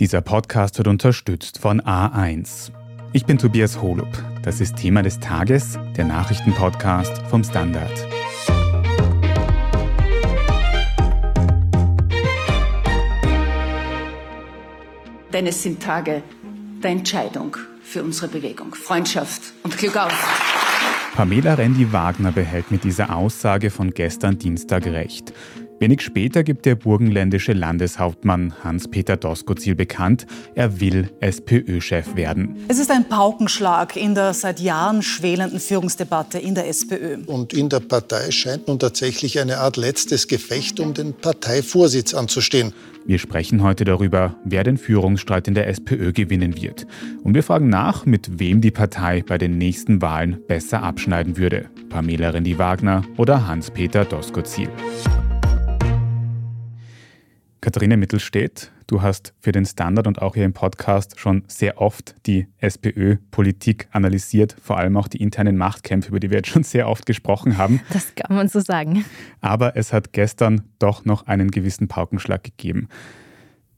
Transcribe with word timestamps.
Dieser 0.00 0.22
Podcast 0.22 0.76
wird 0.78 0.88
unterstützt 0.88 1.60
von 1.60 1.80
A1. 1.80 2.72
Ich 3.12 3.26
bin 3.26 3.38
Tobias 3.38 3.80
Holub. 3.80 4.08
Das 4.42 4.60
ist 4.60 4.74
Thema 4.74 5.02
des 5.02 5.20
Tages, 5.20 5.78
der 5.96 6.04
Nachrichtenpodcast 6.04 7.18
vom 7.28 7.44
Standard. 7.44 7.92
Denn 15.32 15.46
es 15.46 15.62
sind 15.62 15.80
Tage 15.80 16.24
der 16.82 16.90
Entscheidung 16.90 17.56
für 17.80 18.02
unsere 18.02 18.26
Bewegung. 18.26 18.74
Freundschaft 18.74 19.42
und 19.62 19.78
Glück 19.78 19.96
auf. 19.96 20.12
Pamela 21.14 21.54
Rendi-Wagner 21.54 22.32
behält 22.32 22.72
mit 22.72 22.82
dieser 22.82 23.14
Aussage 23.14 23.70
von 23.70 23.92
gestern 23.92 24.40
Dienstag 24.40 24.86
recht. 24.86 25.32
Wenig 25.80 26.02
später 26.02 26.44
gibt 26.44 26.66
der 26.66 26.76
burgenländische 26.76 27.52
Landeshauptmann 27.52 28.54
Hans-Peter 28.62 29.16
Doskozil 29.16 29.74
bekannt, 29.74 30.26
er 30.54 30.80
will 30.80 31.10
SPÖ-Chef 31.20 32.14
werden. 32.14 32.56
Es 32.68 32.78
ist 32.78 32.90
ein 32.90 33.08
Paukenschlag 33.08 33.96
in 33.96 34.14
der 34.14 34.34
seit 34.34 34.60
Jahren 34.60 35.02
schwelenden 35.02 35.58
Führungsdebatte 35.58 36.38
in 36.38 36.54
der 36.54 36.68
SPÖ. 36.68 37.18
Und 37.26 37.52
in 37.52 37.68
der 37.68 37.80
Partei 37.80 38.30
scheint 38.30 38.68
nun 38.68 38.78
tatsächlich 38.78 39.40
eine 39.40 39.58
Art 39.58 39.76
letztes 39.76 40.28
Gefecht 40.28 40.78
um 40.78 40.94
den 40.94 41.12
Parteivorsitz 41.12 42.14
anzustehen. 42.14 42.72
Wir 43.04 43.18
sprechen 43.18 43.62
heute 43.62 43.84
darüber, 43.84 44.36
wer 44.44 44.64
den 44.64 44.78
Führungsstreit 44.78 45.48
in 45.48 45.54
der 45.54 45.68
SPÖ 45.68 46.12
gewinnen 46.12 46.56
wird. 46.62 46.86
Und 47.22 47.34
wir 47.34 47.42
fragen 47.42 47.68
nach, 47.68 48.06
mit 48.06 48.38
wem 48.38 48.62
die 48.62 48.70
Partei 48.70 49.22
bei 49.26 49.36
den 49.36 49.58
nächsten 49.58 50.00
Wahlen 50.00 50.40
besser 50.46 50.82
abschneiden 50.82 51.36
würde. 51.36 51.68
Pamela 51.90 52.30
Rendi-Wagner 52.30 53.04
oder 53.18 53.46
Hans-Peter 53.46 54.04
Doskozil. 54.06 54.70
Katharina 57.64 57.96
Mittelstedt, 57.96 58.72
du 58.88 59.00
hast 59.00 59.32
für 59.40 59.50
den 59.50 59.64
Standard 59.64 60.06
und 60.06 60.20
auch 60.20 60.34
hier 60.34 60.44
im 60.44 60.52
Podcast 60.52 61.18
schon 61.18 61.44
sehr 61.48 61.80
oft 61.80 62.14
die 62.26 62.46
SPÖ-Politik 62.58 63.88
analysiert, 63.90 64.54
vor 64.62 64.76
allem 64.76 64.98
auch 64.98 65.08
die 65.08 65.22
internen 65.22 65.56
Machtkämpfe, 65.56 66.10
über 66.10 66.20
die 66.20 66.28
wir 66.28 66.36
jetzt 66.36 66.50
schon 66.50 66.62
sehr 66.62 66.86
oft 66.90 67.06
gesprochen 67.06 67.56
haben. 67.56 67.80
Das 67.90 68.14
kann 68.14 68.36
man 68.36 68.48
so 68.48 68.60
sagen. 68.60 69.06
Aber 69.40 69.78
es 69.78 69.94
hat 69.94 70.12
gestern 70.12 70.68
doch 70.78 71.06
noch 71.06 71.26
einen 71.26 71.50
gewissen 71.50 71.88
Paukenschlag 71.88 72.44
gegeben. 72.44 72.90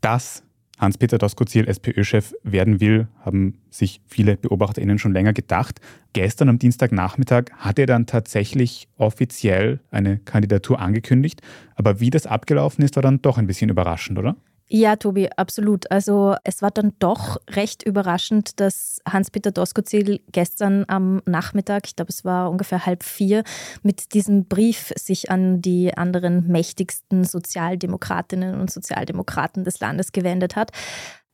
Das 0.01 0.43
Hans-Peter 0.79 1.19
Doskozil 1.19 1.69
SPÖ-Chef 1.69 2.35
werden 2.43 2.81
will, 2.81 3.09
haben 3.25 3.59
sich 3.71 4.01
viele 4.07 4.37
BeobachterInnen 4.37 4.99
schon 4.99 5.13
länger 5.13 5.33
gedacht. 5.33 5.81
Gestern 6.13 6.49
am 6.49 6.59
Dienstagnachmittag 6.59 7.45
hat 7.57 7.79
er 7.79 7.87
dann 7.87 8.07
tatsächlich 8.07 8.89
offiziell 8.97 9.81
eine 9.91 10.19
Kandidatur 10.19 10.81
angekündigt. 10.81 11.41
Aber 11.75 12.01
wie 12.01 12.11
das 12.11 12.27
abgelaufen 12.27 12.85
ist, 12.85 12.97
war 12.97 13.03
dann 13.03 13.23
doch 13.23 13.39
ein 13.39 13.47
bisschen 13.47 13.71
überraschend, 13.71 14.19
oder? 14.19 14.37
Ja, 14.69 14.97
Tobi, 14.97 15.29
absolut. 15.37 15.89
Also 15.93 16.35
es 16.43 16.61
war 16.61 16.73
dann 16.73 16.93
doch 16.99 17.37
recht 17.49 17.85
überraschend, 17.85 18.59
dass 18.59 19.01
Hans-Peter 19.09 19.53
Doskozil 19.53 20.21
gestern 20.33 20.85
am 20.89 21.23
Nachmittag, 21.25 21.87
ich 21.87 21.95
glaube 21.95 22.11
es 22.11 22.25
war 22.25 22.51
ungefähr 22.51 22.85
halb 22.85 23.05
vier, 23.05 23.45
mit 23.85 24.13
diesem 24.13 24.47
Brief 24.47 24.93
sich 24.97 25.31
an 25.31 25.63
die 25.63 25.97
anderen 25.97 26.49
mächtigsten 26.49 27.23
Sozialdemokratinnen 27.23 28.61
und 28.61 28.73
Sozialdemokraten 28.73 29.63
des 29.63 29.79
Landes 29.79 30.11
gewendet 30.11 30.57
hat. 30.57 30.73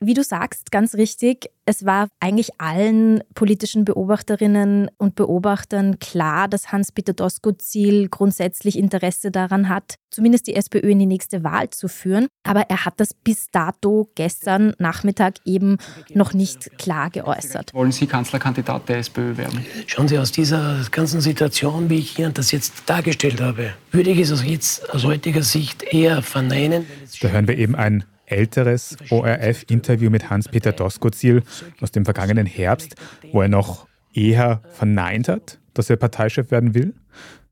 Wie 0.05 0.13
du 0.13 0.21
sagst, 0.21 0.69
ganz 0.69 0.95
richtig, 0.95 1.49
es 1.65 1.85
war 1.85 2.09
eigentlich 2.19 2.59
allen 2.59 3.23
politischen 3.35 3.85
Beobachterinnen 3.85 4.91
und 4.97 5.15
Beobachtern 5.15 5.97
klar, 5.99 6.49
dass 6.49 6.73
Hans-Peter 6.73 7.13
Doskozil 7.13 8.09
grundsätzlich 8.09 8.77
Interesse 8.77 9.31
daran 9.31 9.69
hat, 9.69 9.95
zumindest 10.11 10.47
die 10.47 10.57
SPÖ 10.57 10.89
in 10.89 10.99
die 10.99 11.05
nächste 11.05 11.45
Wahl 11.45 11.69
zu 11.69 11.87
führen. 11.87 12.27
Aber 12.43 12.63
er 12.69 12.83
hat 12.83 12.95
das 12.97 13.13
bis 13.13 13.47
dato 13.49 14.09
gestern 14.15 14.73
Nachmittag 14.77 15.35
eben 15.45 15.77
noch 16.13 16.33
nicht 16.33 16.77
klar 16.77 17.09
geäußert. 17.09 17.73
Wollen 17.73 17.93
Sie 17.93 18.05
Kanzlerkandidat 18.05 18.89
der 18.89 18.97
SPÖ 18.97 19.37
werden? 19.37 19.65
Schauen 19.87 20.09
Sie, 20.09 20.19
aus 20.19 20.33
dieser 20.33 20.85
ganzen 20.91 21.21
Situation, 21.21 21.89
wie 21.89 21.99
ich 21.99 22.19
Ihnen 22.19 22.33
das 22.33 22.51
jetzt 22.51 22.83
dargestellt 22.87 23.39
habe, 23.39 23.73
würde 23.91 24.09
ich 24.09 24.19
es 24.19 24.43
jetzt 24.43 24.93
aus 24.93 25.05
heutiger 25.05 25.43
Sicht 25.43 25.81
eher 25.83 26.21
verneinen. 26.21 26.85
Da 27.21 27.29
hören 27.29 27.47
wir 27.47 27.57
eben 27.57 27.75
ein 27.75 28.03
älteres 28.33 28.97
ORF-Interview 29.09 30.09
mit 30.09 30.29
Hans-Peter 30.29 30.71
Doskozil 30.71 31.43
aus 31.81 31.91
dem 31.91 32.05
vergangenen 32.05 32.45
Herbst, 32.45 32.95
wo 33.31 33.41
er 33.41 33.47
noch 33.47 33.87
eher 34.13 34.61
verneint 34.69 35.27
hat, 35.27 35.59
dass 35.73 35.89
er 35.89 35.97
Parteichef 35.97 36.51
werden 36.51 36.73
will. 36.73 36.93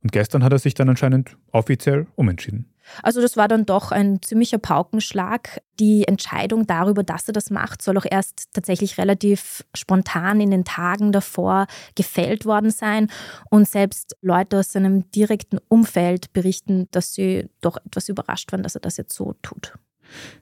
Und 0.04 0.12
gestern 0.12 0.44
hat 0.44 0.52
er 0.52 0.60
sich 0.60 0.74
dann 0.74 0.90
anscheinend 0.90 1.38
offiziell 1.52 2.08
umentschieden. 2.16 2.66
Also 3.04 3.22
das 3.22 3.38
war 3.38 3.48
dann 3.48 3.66
doch 3.66 3.92
ein 3.92 4.22
ziemlicher 4.22 4.58
Paukenschlag. 4.58 5.62
Die 5.80 6.08
Entscheidung 6.08 6.66
darüber, 6.66 7.04
dass 7.04 7.28
er 7.28 7.34
das 7.34 7.52
macht, 7.52 7.82
soll 7.82 7.98
auch 7.98 8.06
erst 8.10 8.50
tatsächlich 8.54 8.98
relativ 8.98 9.64
spontan 9.76 10.42
in 10.42 10.52
den 10.52 10.66
Tagen 10.66 11.12
davor 11.12 11.68
gefällt 11.96 12.46
worden 12.46 12.72
sein. 12.72 13.10
Und 13.50 13.68
selbst 13.68 14.18
Leute 14.22 14.60
aus 14.60 14.72
seinem 14.72 15.10
direkten 15.12 15.60
Umfeld 15.68 16.34
berichten, 16.34 16.88
dass 16.92 17.14
sie 17.14 17.50
doch 17.62 17.78
etwas 17.86 18.10
überrascht 18.10 18.52
waren, 18.52 18.64
dass 18.64 18.76
er 18.76 18.82
das 18.82 18.98
jetzt 18.98 19.14
so 19.14 19.36
tut. 19.42 19.74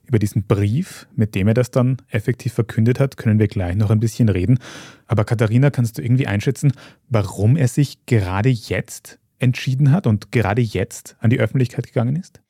Über 0.05 0.19
diesen 0.19 0.43
Brief, 0.43 1.07
mit 1.15 1.35
dem 1.35 1.47
er 1.47 1.53
das 1.53 1.71
dann 1.71 1.97
effektiv 2.09 2.53
verkündet 2.53 2.99
hat, 2.99 3.17
können 3.17 3.39
wir 3.39 3.47
gleich 3.47 3.75
noch 3.75 3.89
ein 3.89 3.99
bisschen 3.99 4.29
reden. 4.29 4.59
Aber 5.07 5.25
Katharina, 5.25 5.69
kannst 5.69 5.97
du 5.97 6.01
irgendwie 6.01 6.27
einschätzen, 6.27 6.73
warum 7.09 7.55
er 7.55 7.67
sich 7.67 8.05
gerade 8.05 8.49
jetzt 8.49 9.19
entschieden 9.39 9.91
hat 9.91 10.07
und 10.07 10.31
gerade 10.31 10.61
jetzt 10.61 11.15
an 11.19 11.29
die 11.29 11.39
Öffentlichkeit 11.39 11.87
gegangen 11.87 12.15
ist? 12.15 12.41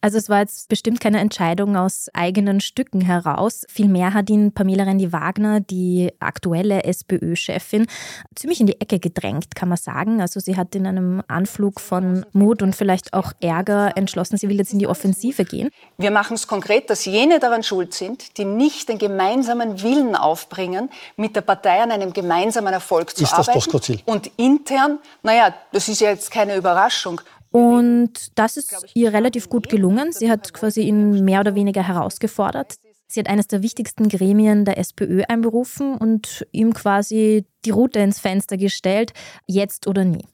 Also 0.00 0.16
es 0.16 0.28
war 0.28 0.40
jetzt 0.40 0.68
bestimmt 0.68 1.00
keine 1.00 1.18
Entscheidung 1.18 1.76
aus 1.76 2.06
eigenen 2.14 2.60
Stücken 2.60 3.00
heraus. 3.00 3.64
Vielmehr 3.68 4.14
hat 4.14 4.30
ihn 4.30 4.52
Pamela 4.52 4.84
Rendi-Wagner, 4.84 5.58
die 5.58 6.12
aktuelle 6.20 6.84
SPÖ-Chefin, 6.84 7.88
ziemlich 8.36 8.60
in 8.60 8.68
die 8.68 8.80
Ecke 8.80 9.00
gedrängt, 9.00 9.56
kann 9.56 9.68
man 9.68 9.76
sagen. 9.76 10.20
Also 10.20 10.38
sie 10.38 10.56
hat 10.56 10.76
in 10.76 10.86
einem 10.86 11.22
Anflug 11.26 11.80
von 11.80 12.24
Mut 12.32 12.62
und 12.62 12.76
vielleicht 12.76 13.12
auch 13.12 13.32
Ärger 13.40 13.96
entschlossen, 13.96 14.36
sie 14.36 14.48
will 14.48 14.58
jetzt 14.58 14.72
in 14.72 14.78
die 14.78 14.86
Offensive 14.86 15.44
gehen. 15.44 15.70
Wir 15.96 16.12
machen 16.12 16.34
es 16.34 16.46
konkret, 16.46 16.90
dass 16.90 17.04
jene 17.04 17.40
daran 17.40 17.64
schuld 17.64 17.92
sind, 17.92 18.38
die 18.38 18.44
nicht 18.44 18.88
den 18.88 18.98
gemeinsamen 18.98 19.82
Willen 19.82 20.14
aufbringen, 20.14 20.90
mit 21.16 21.34
der 21.34 21.40
Partei 21.40 21.82
an 21.82 21.90
einem 21.90 22.12
gemeinsamen 22.12 22.72
Erfolg 22.72 23.16
zu 23.16 23.24
ist 23.24 23.32
arbeiten. 23.32 23.60
Das 23.72 23.86
das 23.86 23.96
und 24.04 24.30
intern, 24.36 25.00
naja, 25.24 25.52
das 25.72 25.88
ist 25.88 26.00
ja 26.00 26.10
jetzt 26.10 26.30
keine 26.30 26.54
Überraschung, 26.54 27.20
und 27.50 28.38
das 28.38 28.56
ist 28.56 28.86
ihr 28.94 29.12
relativ 29.12 29.48
gut 29.48 29.68
gelungen. 29.68 30.12
Sie 30.12 30.30
hat 30.30 30.52
quasi 30.52 30.82
ihn 30.82 31.24
mehr 31.24 31.40
oder 31.40 31.54
weniger 31.54 31.86
herausgefordert. 31.86 32.76
Sie 33.06 33.20
hat 33.20 33.28
eines 33.28 33.46
der 33.46 33.62
wichtigsten 33.62 34.08
Gremien 34.08 34.66
der 34.66 34.76
SPÖ 34.76 35.22
einberufen 35.28 35.96
und 35.96 36.46
ihm 36.52 36.74
quasi 36.74 37.46
die 37.64 37.70
Route 37.70 38.00
ins 38.00 38.18
Fenster 38.18 38.58
gestellt, 38.58 39.14
jetzt 39.46 39.86
oder 39.86 40.04
nie. 40.04 40.26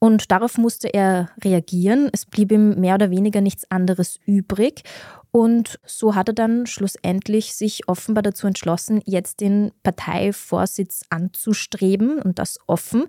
Und 0.00 0.30
darauf 0.30 0.58
musste 0.58 0.88
er 0.88 1.30
reagieren. 1.42 2.08
Es 2.12 2.26
blieb 2.26 2.52
ihm 2.52 2.80
mehr 2.80 2.94
oder 2.94 3.10
weniger 3.10 3.40
nichts 3.40 3.68
anderes 3.70 4.18
übrig. 4.26 4.82
Und 5.30 5.78
so 5.84 6.14
hat 6.14 6.28
er 6.28 6.34
dann 6.34 6.66
schlussendlich 6.66 7.54
sich 7.54 7.88
offenbar 7.88 8.22
dazu 8.22 8.46
entschlossen, 8.46 9.02
jetzt 9.04 9.40
den 9.40 9.72
Parteivorsitz 9.82 11.02
anzustreben 11.10 12.20
und 12.22 12.38
das 12.38 12.58
offen. 12.66 13.04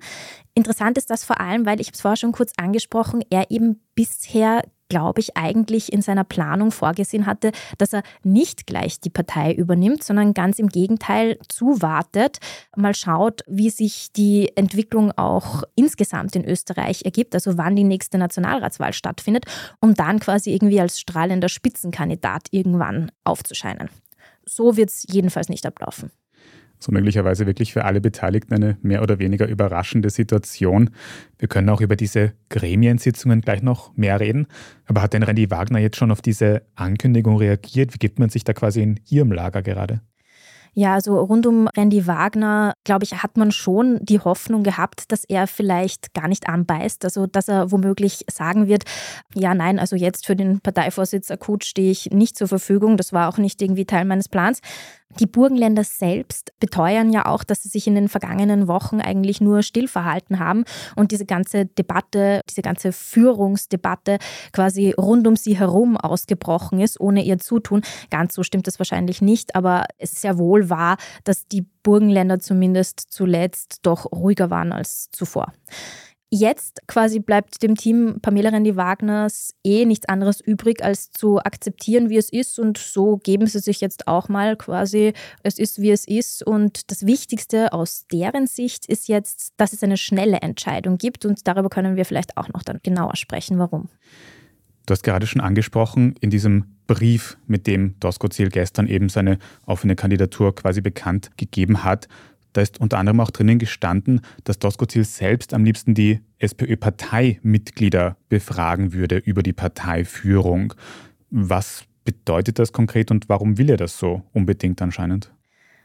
Interessant 0.53 0.97
ist 0.97 1.09
das 1.09 1.23
vor 1.23 1.39
allem, 1.39 1.65
weil 1.65 1.79
ich 1.79 1.87
habe 1.87 1.95
es 1.95 2.01
vorher 2.01 2.17
schon 2.17 2.31
kurz 2.31 2.51
angesprochen, 2.57 3.23
er 3.29 3.51
eben 3.51 3.81
bisher 3.95 4.63
glaube 4.89 5.21
ich, 5.21 5.37
eigentlich 5.37 5.93
in 5.93 6.01
seiner 6.01 6.23
Planung 6.23 6.71
vorgesehen 6.71 7.25
hatte, 7.25 7.51
dass 7.77 7.93
er 7.93 8.03
nicht 8.23 8.67
gleich 8.67 8.99
die 8.99 9.09
Partei 9.09 9.53
übernimmt, 9.53 10.03
sondern 10.03 10.33
ganz 10.33 10.59
im 10.59 10.67
Gegenteil 10.67 11.37
zuwartet, 11.47 12.39
mal 12.75 12.95
schaut, 12.95 13.41
wie 13.47 13.69
sich 13.69 14.11
die 14.11 14.51
Entwicklung 14.55 15.11
auch 15.11 15.63
insgesamt 15.75 16.35
in 16.35 16.43
Österreich 16.43 17.05
ergibt, 17.05 17.35
also 17.35 17.57
wann 17.57 17.75
die 17.75 17.83
nächste 17.83 18.17
Nationalratswahl 18.17 18.93
stattfindet, 18.93 19.45
um 19.79 19.93
dann 19.93 20.19
quasi 20.19 20.51
irgendwie 20.51 20.81
als 20.81 20.99
strahlender 20.99 21.49
Spitzenkandidat 21.49 22.47
irgendwann 22.51 23.11
aufzuscheinen. 23.23 23.89
So 24.45 24.75
wird 24.75 24.89
es 24.89 25.05
jedenfalls 25.07 25.49
nicht 25.49 25.65
ablaufen 25.65 26.11
so 26.79 26.91
möglicherweise 26.91 27.45
wirklich 27.45 27.73
für 27.73 27.85
alle 27.85 28.01
Beteiligten 28.01 28.53
eine 28.53 28.77
mehr 28.81 29.03
oder 29.03 29.19
weniger 29.19 29.47
überraschende 29.47 30.09
Situation. 30.09 30.91
Wir 31.37 31.47
können 31.47 31.69
auch 31.69 31.81
über 31.81 31.95
diese 31.95 32.33
Gremiensitzungen 32.49 33.41
gleich 33.41 33.61
noch 33.61 33.95
mehr 33.97 34.19
reden. 34.19 34.47
Aber 34.85 35.01
hat 35.01 35.13
denn 35.13 35.23
Randy 35.23 35.51
Wagner 35.51 35.79
jetzt 35.79 35.97
schon 35.97 36.11
auf 36.11 36.21
diese 36.21 36.63
Ankündigung 36.75 37.37
reagiert? 37.37 37.93
Wie 37.93 37.99
gibt 37.99 38.17
man 38.17 38.29
sich 38.29 38.45
da 38.45 38.53
quasi 38.53 38.81
in 38.81 38.99
Ihrem 39.09 39.31
Lager 39.31 39.61
gerade? 39.61 40.01
Ja, 40.73 40.93
also 40.93 41.19
rund 41.19 41.47
um 41.47 41.67
Randy 41.75 42.05
Wagner, 42.07 42.73
glaube 42.83 43.03
ich, 43.03 43.23
hat 43.23 43.37
man 43.37 43.51
schon 43.51 43.99
die 44.01 44.19
Hoffnung 44.19 44.63
gehabt, 44.63 45.11
dass 45.11 45.23
er 45.25 45.47
vielleicht 45.47 46.13
gar 46.13 46.27
nicht 46.27 46.47
anbeißt. 46.47 47.03
Also, 47.05 47.25
dass 47.25 47.47
er 47.47 47.71
womöglich 47.71 48.25
sagen 48.31 48.67
wird, 48.67 48.83
ja, 49.33 49.53
nein, 49.53 49.79
also 49.79 49.95
jetzt 49.95 50.25
für 50.25 50.35
den 50.35 50.61
Parteivorsitz 50.61 51.31
akut 51.31 51.65
stehe 51.65 51.91
ich 51.91 52.11
nicht 52.11 52.37
zur 52.37 52.47
Verfügung. 52.47 52.97
Das 52.97 53.13
war 53.13 53.29
auch 53.29 53.37
nicht 53.37 53.61
irgendwie 53.61 53.85
Teil 53.85 54.05
meines 54.05 54.29
Plans. 54.29 54.61
Die 55.17 55.25
Burgenländer 55.25 55.83
selbst 55.83 56.53
beteuern 56.59 57.11
ja 57.11 57.25
auch, 57.25 57.43
dass 57.43 57.63
sie 57.63 57.69
sich 57.69 57.87
in 57.87 57.95
den 57.95 58.09
vergangenen 58.09 58.67
Wochen 58.67 59.01
eigentlich 59.01 59.41
nur 59.41 59.63
still 59.63 59.87
verhalten 59.87 60.37
haben 60.37 60.65
und 60.95 61.11
diese 61.11 61.25
ganze 61.25 61.65
Debatte, 61.65 62.41
diese 62.47 62.61
ganze 62.61 62.91
Führungsdebatte 62.91 64.19
quasi 64.53 64.91
rund 64.91 65.25
um 65.25 65.35
sie 65.35 65.57
herum 65.57 65.97
ausgebrochen 65.97 66.79
ist, 66.79 66.99
ohne 66.99 67.23
ihr 67.23 67.39
Zutun. 67.39 67.81
Ganz 68.11 68.35
so 68.35 68.43
stimmt 68.43 68.67
es 68.67 68.77
wahrscheinlich 68.77 69.21
nicht, 69.21 69.55
aber 69.55 69.85
es 69.97 70.13
ist 70.13 70.21
sehr 70.21 70.37
wohl 70.37 70.69
wahr, 70.69 70.97
dass 71.23 71.47
die 71.47 71.65
Burgenländer 71.81 72.39
zumindest 72.39 72.99
zuletzt 73.09 73.79
doch 73.81 74.11
ruhiger 74.11 74.51
waren 74.51 74.71
als 74.71 75.09
zuvor. 75.11 75.53
Jetzt 76.31 76.81
quasi 76.85 77.19
bleibt 77.19 77.63
dem 77.63 77.73
Team 77.73 78.19
Pamela 78.21 78.51
Rendi-Wagners 78.51 79.55
eh 79.63 79.85
nichts 79.85 80.07
anderes 80.07 80.39
übrig, 80.39 80.83
als 80.83 81.11
zu 81.11 81.39
akzeptieren, 81.39 82.11
wie 82.11 82.17
es 82.17 82.29
ist. 82.29 82.59
Und 82.59 82.77
so 82.77 83.17
geben 83.17 83.47
sie 83.47 83.57
sich 83.57 83.81
jetzt 83.81 84.07
auch 84.07 84.29
mal 84.29 84.55
quasi, 84.55 85.13
es 85.41 85.57
ist, 85.57 85.81
wie 85.81 85.89
es 85.89 86.07
ist. 86.07 86.45
Und 86.45 86.91
das 86.91 87.07
Wichtigste 87.07 87.73
aus 87.73 88.05
deren 88.11 88.45
Sicht 88.45 88.85
ist 88.85 89.07
jetzt, 89.07 89.53
dass 89.57 89.73
es 89.73 89.81
eine 89.81 89.97
schnelle 89.97 90.37
Entscheidung 90.41 90.99
gibt. 90.99 91.25
Und 91.25 91.47
darüber 91.47 91.69
können 91.69 91.95
wir 91.95 92.05
vielleicht 92.05 92.37
auch 92.37 92.49
noch 92.49 92.61
dann 92.61 92.79
genauer 92.83 93.15
sprechen, 93.15 93.57
warum. 93.57 93.89
Du 94.85 94.91
hast 94.91 95.03
gerade 95.03 95.25
schon 95.25 95.41
angesprochen, 95.41 96.13
in 96.21 96.29
diesem 96.29 96.75
Brief, 96.85 97.37
mit 97.47 97.65
dem 97.65 97.99
Doskozil 97.99 98.49
gestern 98.49 98.87
eben 98.87 99.09
seine 99.09 99.39
offene 99.65 99.95
Kandidatur 99.95 100.53
quasi 100.53 100.81
bekannt 100.81 101.31
gegeben 101.37 101.83
hat, 101.83 102.07
da 102.53 102.61
ist 102.61 102.79
unter 102.79 102.97
anderem 102.97 103.19
auch 103.19 103.31
drinnen 103.31 103.59
gestanden, 103.59 104.21
dass 104.43 104.59
Doskozil 104.59 105.03
selbst 105.03 105.53
am 105.53 105.63
liebsten 105.63 105.93
die 105.93 106.19
SPÖ-Parteimitglieder 106.39 108.17
befragen 108.27 108.93
würde 108.93 109.17
über 109.17 109.43
die 109.43 109.53
Parteiführung. 109.53 110.73
Was 111.29 111.83
bedeutet 112.05 112.59
das 112.59 112.73
konkret 112.73 113.11
und 113.11 113.29
warum 113.29 113.57
will 113.57 113.69
er 113.69 113.77
das 113.77 113.97
so 113.97 114.23
unbedingt 114.33 114.81
anscheinend? 114.81 115.31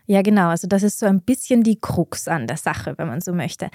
Ja, 0.06 0.20
genau. 0.20 0.48
Also 0.48 0.68
das 0.68 0.82
ist 0.82 0.98
so 0.98 1.06
ein 1.06 1.22
bisschen 1.22 1.62
die 1.62 1.80
Krux 1.80 2.28
an 2.28 2.46
der 2.46 2.58
Sache, 2.58 2.92
wenn 2.98 3.08
man 3.08 3.22
so 3.22 3.32
möchte. 3.32 3.70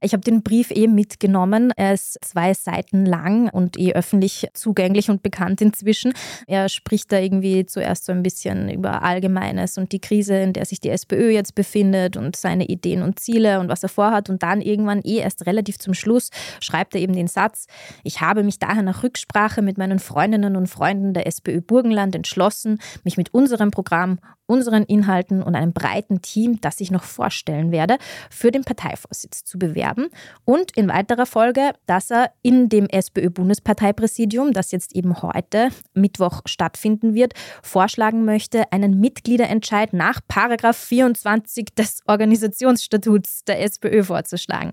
Ich 0.00 0.14
habe 0.14 0.22
den 0.22 0.42
Brief 0.42 0.70
eh 0.70 0.86
mitgenommen. 0.86 1.72
Er 1.76 1.92
ist 1.92 2.18
zwei 2.24 2.54
Seiten 2.54 3.04
lang 3.04 3.50
und 3.50 3.78
eh 3.78 3.92
öffentlich 3.92 4.48
zugänglich 4.54 5.10
und 5.10 5.22
bekannt 5.22 5.60
inzwischen. 5.60 6.14
Er 6.46 6.70
spricht 6.70 7.12
da 7.12 7.18
irgendwie 7.18 7.66
zuerst 7.66 8.06
so 8.06 8.12
ein 8.12 8.22
bisschen 8.22 8.70
über 8.70 9.02
Allgemeines 9.02 9.76
und 9.76 9.92
die 9.92 10.00
Krise, 10.00 10.36
in 10.36 10.54
der 10.54 10.64
sich 10.64 10.80
die 10.80 10.88
SPÖ 10.88 11.28
jetzt 11.28 11.54
befindet 11.54 12.16
und 12.16 12.34
seine 12.34 12.64
Ideen 12.64 13.02
und 13.02 13.20
Ziele 13.20 13.60
und 13.60 13.68
was 13.68 13.82
er 13.82 13.90
vorhat. 13.90 14.30
Und 14.30 14.42
dann 14.42 14.62
irgendwann 14.62 15.02
eh 15.02 15.18
erst 15.18 15.44
relativ 15.44 15.78
zum 15.78 15.92
Schluss 15.92 16.30
schreibt 16.60 16.94
er 16.94 17.02
eben 17.02 17.12
den 17.12 17.28
Satz, 17.28 17.66
ich 18.04 18.22
habe 18.22 18.42
mich 18.42 18.58
daher 18.58 18.82
nach 18.82 19.02
Rücksprache 19.02 19.60
mit 19.60 19.76
meinen 19.76 19.98
Freundinnen 19.98 20.56
und 20.56 20.68
Freunden 20.68 21.12
der 21.12 21.26
SPÖ 21.26 21.60
Burgenland 21.60 22.14
entschlossen, 22.14 22.78
mich 23.04 23.18
mit 23.18 23.34
unserem 23.34 23.70
Programm 23.70 24.18
unseren 24.46 24.82
Inhalten 24.84 25.42
und 25.42 25.54
einem 25.54 25.72
breiten 25.74 26.22
Team, 26.22 26.60
das 26.60 26.80
ich 26.80 26.90
noch 26.90 27.04
vorstellen 27.04 27.72
werde, 27.72 27.98
für 28.30 28.50
den 28.50 28.64
Parteivorsitz 28.64 29.44
zu 29.44 29.58
bewerben 29.58 30.08
und 30.44 30.76
in 30.76 30.88
weiterer 30.88 31.26
Folge, 31.26 31.72
dass 31.86 32.10
er 32.10 32.30
in 32.42 32.68
dem 32.68 32.86
SPÖ-Bundesparteipräsidium, 32.86 34.52
das 34.52 34.70
jetzt 34.70 34.94
eben 34.94 35.20
heute 35.20 35.68
Mittwoch 35.92 36.40
stattfinden 36.46 37.14
wird, 37.14 37.34
vorschlagen 37.62 38.24
möchte, 38.24 38.72
einen 38.72 39.00
Mitgliederentscheid 39.00 39.92
nach 39.92 40.20
Paragraph 40.28 40.76
24 40.76 41.74
des 41.76 42.00
Organisationsstatuts 42.06 43.44
der 43.44 43.60
SPÖ 43.62 44.04
vorzuschlagen. 44.04 44.72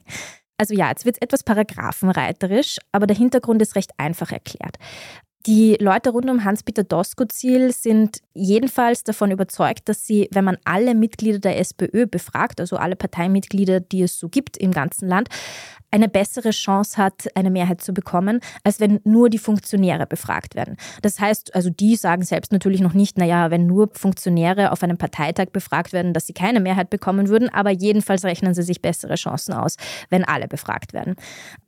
Also 0.62 0.76
ja, 0.76 0.90
jetzt 0.90 1.06
wird 1.06 1.16
es 1.16 1.22
etwas 1.24 1.44
paragraphenreiterisch, 1.44 2.78
aber 2.92 3.08
der 3.08 3.18
Hintergrund 3.18 3.64
ist 3.64 3.76
recht 3.76 3.94
einfach 3.98 4.32
erklärt. 4.32 4.78
Die 5.48 5.76
Leute 5.80 6.12
rund 6.12 6.30
um 6.30 6.44
Hans-Peter 6.44 6.84
Doskozil 6.84 7.72
sind 7.72 8.22
jedenfalls 8.34 9.04
davon 9.04 9.32
überzeugt, 9.32 9.90
dass 9.90 10.06
sie, 10.06 10.30
wenn 10.32 10.46
man 10.46 10.58
alle 10.66 10.94
Mitglieder 10.94 11.40
der 11.40 11.58
SPÖ 11.58 12.06
befragt, 12.06 12.60
also 12.60 12.78
alle 12.78 12.96
Parteimitglieder, 12.96 13.80
die 13.80 14.04
es 14.04 14.20
so 14.20 14.30
gibt 14.30 14.58
im 14.58 14.72
ganzen 14.72 15.08
Land, 15.08 15.30
eine 15.92 16.10
bessere 16.10 16.52
Chance 16.52 16.98
hat, 16.98 17.28
eine 17.36 17.52
Mehrheit 17.52 17.82
zu 17.82 17.94
bekommen, 17.94 18.40
als 18.64 18.80
wenn 18.80 19.00
nur 19.04 19.30
die 19.30 19.38
Funktionäre 19.38 20.08
befragt 20.08 20.56
werden. 20.56 20.78
Das 21.02 21.20
heißt, 21.20 21.54
also 21.54 21.70
die 21.70 21.96
sagen 21.96 22.24
selbst 22.24 22.52
natürlich 22.52 22.82
noch 22.82 22.94
nicht, 22.94 23.18
naja, 23.18 23.52
wenn 23.52 23.68
nur 23.68 23.90
Funktionäre 23.94 24.72
auf 24.72 24.84
einem 24.84 24.98
Parteitag 24.98 25.48
befragt 25.52 25.94
werden, 25.94 26.14
dass 26.14 26.28
sie 26.28 26.34
keine 26.34 26.60
Mehrheit 26.60 26.90
bekommen 26.90 27.28
würden, 27.28 27.50
aber 27.50 27.72
jedenfalls 27.72 28.24
rechnen 28.24 28.54
sie 28.54 28.64
sich 28.64 28.82
bessere 28.82 29.16
Chancen 29.16 29.54
aus, 29.54 29.76
wenn 30.10 30.24
alle 30.24 30.48
befragt 30.48 30.94
werden. 30.94 31.16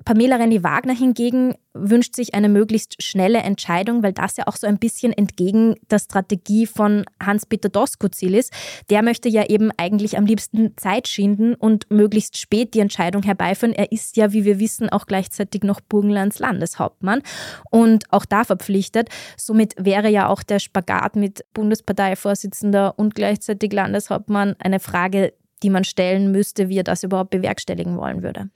Pamela 0.05 0.37
Rendi-Wagner 0.37 0.95
hingegen 0.95 1.55
wünscht 1.73 2.15
sich 2.15 2.35
eine 2.35 2.49
möglichst 2.49 3.01
schnelle 3.01 3.39
Entscheidung, 3.39 4.03
weil 4.03 4.13
das 4.13 4.37
ja 4.37 4.47
auch 4.47 4.55
so 4.55 4.67
ein 4.67 4.77
bisschen 4.77 5.11
entgegen 5.11 5.75
der 5.89 5.99
Strategie 5.99 6.67
von 6.67 7.05
Hans-Peter 7.21 7.69
Doskozil 7.69 8.35
ist. 8.35 8.53
Der 8.89 9.01
möchte 9.01 9.27
ja 9.27 9.45
eben 9.45 9.71
eigentlich 9.77 10.17
am 10.17 10.25
liebsten 10.25 10.77
Zeit 10.77 11.07
schinden 11.07 11.55
und 11.55 11.89
möglichst 11.89 12.37
spät 12.37 12.73
die 12.73 12.79
Entscheidung 12.79 13.23
herbeiführen. 13.23 13.73
Er 13.73 13.91
ist 13.91 14.12
ja, 14.15 14.33
wie 14.33 14.45
wir 14.45 14.59
wissen, 14.59 14.89
auch 14.89 15.05
gleichzeitig 15.05 15.63
noch 15.63 15.81
Burgenlands 15.81 16.39
Landeshauptmann 16.39 17.21
und 17.69 18.05
auch 18.11 18.25
da 18.25 18.43
verpflichtet. 18.43 19.09
Somit 19.37 19.75
wäre 19.77 20.09
ja 20.09 20.27
auch 20.27 20.43
der 20.43 20.59
Spagat 20.59 21.15
mit 21.15 21.45
Bundesparteivorsitzender 21.53 22.97
und 22.97 23.15
gleichzeitig 23.15 23.71
Landeshauptmann 23.73 24.55
eine 24.59 24.79
Frage, 24.79 25.33
die 25.63 25.69
man 25.69 25.83
stellen 25.83 26.31
müsste, 26.31 26.69
wie 26.69 26.79
er 26.79 26.83
das 26.83 27.03
überhaupt 27.03 27.31
bewerkstelligen 27.31 27.97
wollen 27.97 28.21
würde. 28.21 28.49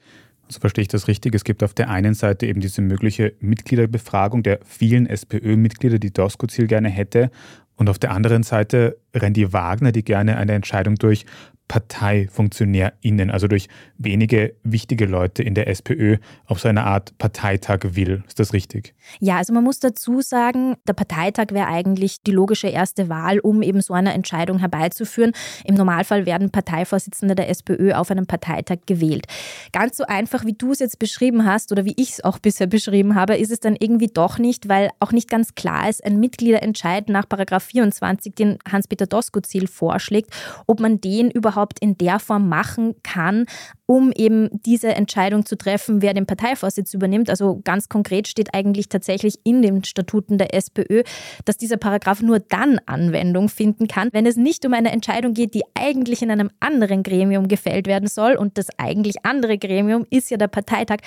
Also 0.47 0.59
verstehe 0.61 0.83
ich 0.83 0.87
das 0.87 1.07
richtig? 1.07 1.35
Es 1.35 1.43
gibt 1.43 1.61
auf 1.61 1.73
der 1.73 1.89
einen 1.89 2.13
Seite 2.13 2.45
eben 2.45 2.61
diese 2.61 2.81
mögliche 2.81 3.33
Mitgliederbefragung 3.39 4.43
der 4.43 4.59
vielen 4.63 5.05
SPÖ-Mitglieder, 5.05 5.99
die 5.99 6.11
Doskozil 6.11 6.67
gerne 6.67 6.89
hätte. 6.89 7.31
Und 7.75 7.89
auf 7.89 7.99
der 7.99 8.11
anderen 8.11 8.43
Seite 8.43 8.97
Randy 9.13 9.51
Wagner, 9.53 9.91
die 9.91 10.03
gerne 10.03 10.37
eine 10.37 10.53
Entscheidung 10.53 10.95
durch 10.95 11.25
ParteifunktionärInnen, 11.67 13.29
also 13.29 13.47
durch 13.47 13.67
wenige 13.97 14.55
wichtige 14.63 15.05
Leute 15.05 15.43
in 15.43 15.53
der 15.53 15.67
SPÖ, 15.67 16.17
auf 16.45 16.59
so 16.59 16.69
eine 16.69 16.85
Art 16.85 17.17
Parteitag 17.17 17.79
will. 17.91 18.23
Ist 18.27 18.39
das 18.39 18.53
richtig? 18.53 18.93
Ja, 19.19 19.37
also 19.37 19.53
man 19.53 19.63
muss 19.63 19.79
dazu 19.79 20.21
sagen, 20.21 20.75
der 20.87 20.93
Parteitag 20.93 21.47
wäre 21.51 21.67
eigentlich 21.67 22.23
die 22.23 22.31
logische 22.31 22.67
erste 22.67 23.09
Wahl, 23.09 23.39
um 23.39 23.61
eben 23.61 23.81
so 23.81 23.93
eine 23.93 24.13
Entscheidung 24.13 24.59
herbeizuführen. 24.59 25.33
Im 25.65 25.75
Normalfall 25.75 26.25
werden 26.25 26.51
Parteivorsitzende 26.51 27.35
der 27.35 27.49
SPÖ 27.49 27.93
auf 27.93 28.11
einem 28.11 28.27
Parteitag 28.27 28.79
gewählt. 28.85 29.25
Ganz 29.73 29.97
so 29.97 30.05
einfach, 30.05 30.45
wie 30.45 30.53
du 30.53 30.71
es 30.71 30.79
jetzt 30.79 30.99
beschrieben 30.99 31.45
hast 31.45 31.71
oder 31.71 31.85
wie 31.85 31.93
ich 31.97 32.11
es 32.11 32.23
auch 32.23 32.39
bisher 32.39 32.67
beschrieben 32.67 33.15
habe, 33.15 33.35
ist 33.35 33.51
es 33.51 33.59
dann 33.59 33.75
irgendwie 33.77 34.07
doch 34.07 34.37
nicht, 34.37 34.69
weil 34.69 34.89
auch 34.99 35.11
nicht 35.11 35.29
ganz 35.29 35.55
klar 35.55 35.89
ist, 35.89 36.03
ein 36.05 36.19
Mitgliederentscheid 36.19 37.09
nach 37.09 37.25
24, 37.59 38.35
den 38.35 38.57
Hans-Peter 38.69 39.05
Doskozil 39.05 39.67
vorschlägt, 39.67 40.31
ob 40.65 40.79
man 40.79 41.01
den 41.01 41.29
überhaupt 41.31 41.56
überhaupt 41.57 41.79
in 41.79 41.97
der 41.97 42.19
Form 42.19 42.47
machen 42.47 42.93
kann, 43.01 43.45
um 43.87 44.11
eben 44.11 44.49
diese 44.51 44.89
Entscheidung 44.89 45.45
zu 45.45 45.57
treffen, 45.57 46.01
wer 46.01 46.13
den 46.13 46.27
Parteivorsitz 46.27 46.93
übernimmt. 46.93 47.29
Also 47.29 47.61
ganz 47.63 47.89
konkret 47.89 48.27
steht 48.27 48.53
eigentlich 48.53 48.89
tatsächlich 48.89 49.39
in 49.43 49.61
den 49.61 49.83
Statuten 49.83 50.37
der 50.37 50.53
SPÖ, 50.53 51.03
dass 51.45 51.57
dieser 51.57 51.77
Paragraph 51.77 52.21
nur 52.21 52.39
dann 52.39 52.79
Anwendung 52.85 53.49
finden 53.49 53.87
kann, 53.87 54.09
wenn 54.11 54.25
es 54.25 54.35
nicht 54.35 54.65
um 54.65 54.73
eine 54.73 54.91
Entscheidung 54.91 55.33
geht, 55.33 55.53
die 55.53 55.63
eigentlich 55.73 56.21
in 56.21 56.29
einem 56.29 56.51
anderen 56.59 57.01
Gremium 57.01 57.47
gefällt 57.47 57.87
werden 57.87 58.09
soll. 58.09 58.35
Und 58.35 58.57
das 58.57 58.67
eigentlich 58.77 59.25
andere 59.25 59.57
Gremium 59.57 60.05
ist 60.09 60.29
ja 60.29 60.37
der 60.37 60.47
Parteitag. 60.47 60.97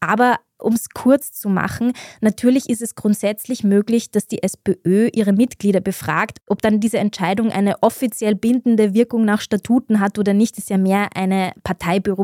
Aber 0.00 0.38
um 0.62 0.74
es 0.74 0.90
kurz 0.90 1.32
zu 1.32 1.48
machen, 1.48 1.92
natürlich 2.20 2.68
ist 2.68 2.82
es 2.82 2.94
grundsätzlich 2.94 3.64
möglich, 3.64 4.10
dass 4.10 4.26
die 4.26 4.42
SPÖ 4.42 5.08
ihre 5.12 5.32
Mitglieder 5.32 5.80
befragt. 5.80 6.38
Ob 6.46 6.62
dann 6.62 6.80
diese 6.80 6.98
Entscheidung 6.98 7.50
eine 7.50 7.82
offiziell 7.82 8.34
bindende 8.34 8.94
Wirkung 8.94 9.24
nach 9.24 9.40
Statuten 9.40 10.00
hat 10.00 10.18
oder 10.18 10.34
nicht, 10.34 10.58
ist 10.58 10.70
ja 10.70 10.78
mehr 10.78 11.08
eine 11.14 11.52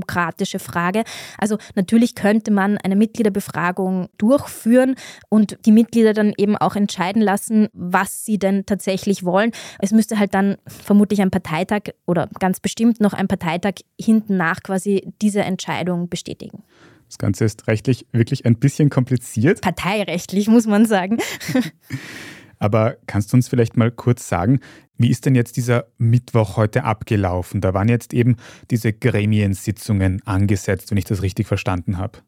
parteibürokratische 0.07 0.59
Frage. 0.59 1.05
Also 1.39 1.59
natürlich 1.75 2.15
könnte 2.15 2.51
man 2.51 2.79
eine 2.79 2.97
Mitgliederbefragung 2.97 4.09
durchführen 4.19 4.95
und 5.29 5.59
die 5.67 5.73
Mitglieder 5.73 6.13
dann 6.13 6.33
eben 6.37 6.57
auch 6.57 6.77
entscheiden 6.77 7.23
lassen, 7.23 7.69
was 7.73 8.25
sie 8.25 8.39
denn 8.39 8.67
tatsächlich 8.67 9.25
wollen. 9.25 9.53
Es 9.79 9.93
müsste 9.93 10.19
halt 10.19 10.35
dann 10.35 10.57
vermutlich 10.67 11.21
ein 11.21 11.31
Parteitag 11.31 11.93
oder 12.07 12.29
ganz 12.39 12.61
bestimmt 12.61 13.01
noch 13.01 13.13
ein 13.13 13.29
Parteitag 13.29 13.75
hinten 14.01 14.37
nach 14.37 14.63
quasi 14.63 15.13
diese 15.23 15.43
Entscheidung 15.43 16.09
bestätigen. 16.09 16.63
Das 17.09 17.19
Ganze 17.19 17.45
ist 17.45 17.69
rechtlich 17.69 18.07
wirklich 18.11 18.47
ein 18.47 18.59
bisschen 18.59 18.91
kompliziert. 18.91 19.61
Parteirechtlich, 19.61 20.49
muss 20.49 20.67
man 20.67 20.87
sagen. 20.87 21.19
Aber 22.59 22.97
kannst 23.07 23.33
du 23.33 23.37
uns 23.37 23.49
vielleicht 23.49 23.77
mal 23.77 23.91
kurz 23.91 24.29
sagen, 24.29 24.61
wie 24.99 25.11
ist 25.11 25.27
denn 25.27 25.35
jetzt 25.35 25.57
dieser 25.57 25.87
Mittwoch 25.99 26.57
heute 26.57 26.85
abgelaufen? 26.85 27.61
Da 27.61 27.75
waren 27.75 27.89
jetzt 27.89 28.15
eben 28.15 28.37
diese 28.71 28.93
Gremiensitzungen 28.93 30.23
angesetzt, 30.25 30.91
wenn 30.91 30.99
ich 30.99 31.05
das 31.05 31.23
richtig 31.23 31.47
verstanden 31.47 31.99
habe. 31.99 32.21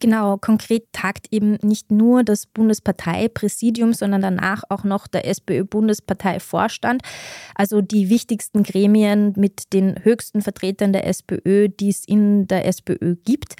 Genau, 0.00 0.36
konkret 0.36 0.84
tagt 0.92 1.26
eben 1.32 1.58
nicht 1.62 1.90
nur 1.90 2.22
das 2.22 2.46
Bundesparteipräsidium, 2.46 3.92
sondern 3.92 4.22
danach 4.22 4.62
auch 4.68 4.84
noch 4.84 5.08
der 5.08 5.26
SPÖ-Bundesparteivorstand, 5.26 7.02
also 7.56 7.80
die 7.80 8.08
wichtigsten 8.08 8.62
Gremien 8.62 9.32
mit 9.36 9.72
den 9.72 9.96
höchsten 10.04 10.40
Vertretern 10.40 10.92
der 10.92 11.04
SPÖ, 11.06 11.68
die 11.68 11.88
es 11.88 12.06
in 12.06 12.46
der 12.46 12.64
SPÖ 12.66 13.16
gibt. 13.24 13.56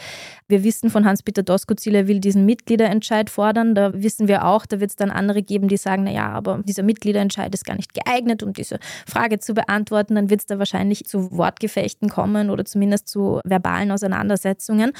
Wir 0.47 0.63
wissen 0.63 0.91
von 0.91 1.05
Hans-Peter 1.05 1.43
Doskozil, 1.43 1.97
er 1.97 2.07
will 2.07 2.21
diesen 2.21 2.47
Mitgliederentscheid 2.47 3.31
fordern. 3.31 3.75
Da 3.75 3.93
wissen 3.95 4.29
wir 4.29 4.45
auch, 4.45 4.65
da 4.65 4.79
wird 4.79 4.91
es 4.91 4.97
dann 4.97 5.11
andere 5.11 5.43
geben, 5.43 5.67
die 5.67 5.77
sagen, 5.77 6.05
naja, 6.05 6.29
aber 6.29 6.63
dieser 6.65 6.85
Mitgliederentscheid 6.85 7.53
ist 7.53 7.65
gar 7.65 7.75
nicht 7.75 7.95
geeignet, 7.95 8.45
um 8.45 8.53
diese 8.53 8.79
Frage 9.09 9.41
zu 9.41 9.55
beantworten. 9.55 10.15
Dann 10.15 10.31
wird 10.31 10.41
es 10.41 10.47
da 10.47 10.61
wahrscheinlich 10.61 11.05
zu 11.05 11.33
Wortgefechten 11.33 12.09
kommen 12.09 12.49
oder 12.49 12.65
zumindest 12.65 13.09
zu 13.09 13.41
verbalen 13.45 13.91
Auseinandersetzungen. 13.91 14.93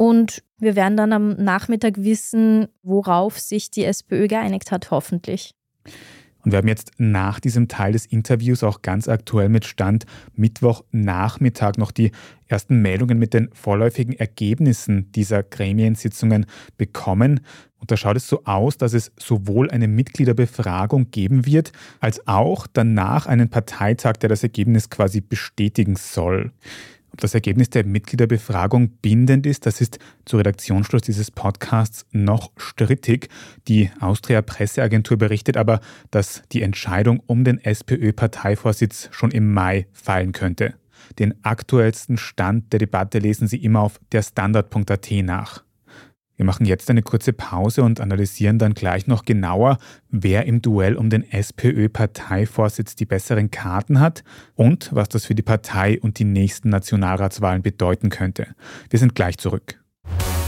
Und 0.00 0.42
wir 0.56 0.76
werden 0.76 0.96
dann 0.96 1.12
am 1.12 1.34
Nachmittag 1.34 1.98
wissen, 1.98 2.68
worauf 2.82 3.38
sich 3.38 3.70
die 3.70 3.84
SPÖ 3.84 4.28
geeinigt 4.28 4.72
hat, 4.72 4.90
hoffentlich. 4.90 5.52
Und 6.42 6.52
wir 6.52 6.56
haben 6.56 6.68
jetzt 6.68 6.92
nach 6.96 7.38
diesem 7.38 7.68
Teil 7.68 7.92
des 7.92 8.06
Interviews 8.06 8.64
auch 8.64 8.80
ganz 8.80 9.08
aktuell 9.08 9.50
mit 9.50 9.66
Stand 9.66 10.06
Mittwochnachmittag 10.36 11.76
noch 11.76 11.90
die 11.90 12.12
ersten 12.46 12.80
Meldungen 12.80 13.18
mit 13.18 13.34
den 13.34 13.50
vorläufigen 13.52 14.14
Ergebnissen 14.14 15.12
dieser 15.12 15.42
Gremiensitzungen 15.42 16.46
bekommen. 16.78 17.40
Und 17.76 17.90
da 17.90 17.98
schaut 17.98 18.16
es 18.16 18.26
so 18.26 18.44
aus, 18.44 18.78
dass 18.78 18.94
es 18.94 19.12
sowohl 19.18 19.70
eine 19.70 19.86
Mitgliederbefragung 19.86 21.10
geben 21.10 21.44
wird, 21.44 21.72
als 22.00 22.26
auch 22.26 22.66
danach 22.66 23.26
einen 23.26 23.50
Parteitag, 23.50 24.14
der 24.14 24.30
das 24.30 24.42
Ergebnis 24.42 24.88
quasi 24.88 25.20
bestätigen 25.20 25.96
soll. 25.96 26.52
Ob 27.12 27.20
das 27.20 27.34
Ergebnis 27.34 27.70
der 27.70 27.84
Mitgliederbefragung 27.84 28.90
bindend 29.02 29.46
ist, 29.46 29.66
das 29.66 29.80
ist 29.80 29.98
zu 30.24 30.36
Redaktionsschluss 30.36 31.02
dieses 31.02 31.30
Podcasts 31.30 32.06
noch 32.12 32.52
strittig. 32.56 33.28
Die 33.68 33.90
Austria 34.00 34.42
Presseagentur 34.42 35.16
berichtet 35.16 35.56
aber, 35.56 35.80
dass 36.10 36.42
die 36.52 36.62
Entscheidung 36.62 37.20
um 37.26 37.44
den 37.44 37.58
SPÖ-Parteivorsitz 37.58 39.08
schon 39.10 39.30
im 39.32 39.52
Mai 39.52 39.86
fallen 39.92 40.32
könnte. 40.32 40.74
Den 41.18 41.34
aktuellsten 41.44 42.16
Stand 42.16 42.72
der 42.72 42.78
Debatte 42.78 43.18
lesen 43.18 43.48
Sie 43.48 43.56
immer 43.56 43.80
auf 43.80 44.00
der 44.12 44.22
Standard.at 44.22 45.10
nach. 45.22 45.64
Wir 46.40 46.46
machen 46.46 46.64
jetzt 46.64 46.88
eine 46.88 47.02
kurze 47.02 47.34
Pause 47.34 47.82
und 47.82 48.00
analysieren 48.00 48.58
dann 48.58 48.72
gleich 48.72 49.06
noch 49.06 49.26
genauer, 49.26 49.76
wer 50.08 50.46
im 50.46 50.62
Duell 50.62 50.96
um 50.96 51.10
den 51.10 51.22
SPÖ-Parteivorsitz 51.30 52.96
die 52.96 53.04
besseren 53.04 53.50
Karten 53.50 54.00
hat 54.00 54.24
und 54.54 54.88
was 54.94 55.10
das 55.10 55.26
für 55.26 55.34
die 55.34 55.42
Partei 55.42 56.00
und 56.00 56.18
die 56.18 56.24
nächsten 56.24 56.70
Nationalratswahlen 56.70 57.60
bedeuten 57.60 58.08
könnte. 58.08 58.46
Wir 58.88 58.98
sind 58.98 59.14
gleich 59.14 59.36
zurück. 59.36 59.79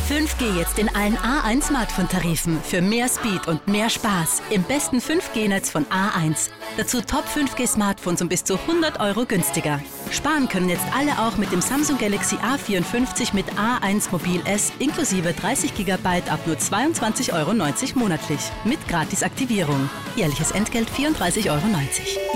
5G 0.08 0.58
jetzt 0.58 0.80
in 0.80 0.88
allen 0.96 1.16
A1 1.16 1.62
Smartphone-Tarifen 1.62 2.60
für 2.62 2.82
mehr 2.82 3.08
Speed 3.08 3.46
und 3.46 3.66
mehr 3.68 3.88
Spaß 3.88 4.42
im 4.50 4.62
besten 4.64 4.98
5G-Netz 4.98 5.70
von 5.70 5.86
A1. 5.86 6.50
Dazu 6.76 7.00
Top 7.00 7.24
5G-Smartphones 7.26 8.20
um 8.20 8.28
bis 8.28 8.42
zu 8.42 8.58
100 8.58 8.98
Euro 8.98 9.24
günstiger. 9.24 9.80
Sparen 10.10 10.48
können 10.48 10.68
jetzt 10.68 10.84
alle 10.94 11.12
auch 11.20 11.36
mit 11.36 11.52
dem 11.52 11.60
Samsung 11.60 11.98
Galaxy 11.98 12.34
A54 12.36 13.32
mit 13.32 13.46
A1 13.52 14.10
Mobil 14.10 14.40
S 14.44 14.72
inklusive 14.80 15.32
30 15.32 15.74
GB 15.74 16.08
ab 16.28 16.40
nur 16.46 16.56
22,90 16.56 17.32
Euro 17.32 17.54
monatlich. 17.98 18.40
Mit 18.64 18.86
Gratisaktivierung. 18.88 19.88
Jährliches 20.16 20.50
Entgelt 20.50 20.90
34,90 20.90 21.48
Euro. 21.48 21.62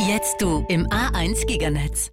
Jetzt 0.08 0.40
du 0.40 0.64
im 0.68 0.86
A1 0.86 1.44
Giganetz. 1.46 2.12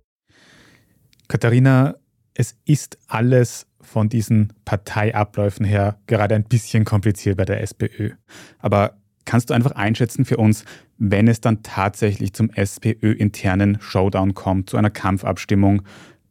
Katharina, 1.28 1.96
es 2.34 2.56
ist 2.66 2.98
alles 3.08 3.68
von 3.84 4.10
diesen 4.10 4.54
Parteiabläufen 4.66 5.66
her 5.66 5.98
gerade 6.08 6.36
ein 6.36 6.44
bisschen 6.44 6.86
kompliziert 6.86 7.38
bei 7.38 7.46
der 7.46 7.62
SPÖ. 7.62 8.12
Aber 8.60 8.98
kannst 9.26 9.50
du 9.50 9.54
einfach 9.54 9.72
einschätzen 9.72 10.26
für 10.26 10.38
uns, 10.38 10.66
wenn 10.98 11.28
es 11.28 11.42
dann 11.42 11.64
tatsächlich 11.64 12.34
zum 12.34 12.50
SPÖ-internen 12.50 13.78
Showdown 13.82 14.34
kommt, 14.34 14.70
zu 14.70 14.78
einer 14.78 14.90
Kampfabstimmung, 14.90 15.84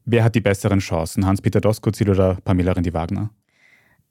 wer 0.04 0.24
hat 0.24 0.34
die 0.34 0.40
besseren 0.40 0.80
Chancen, 0.80 1.26
Hans-Peter 1.26 1.60
Doskozil 1.60 2.10
oder 2.10 2.38
Pamela 2.44 2.72
Rendi-Wagner? 2.72 3.30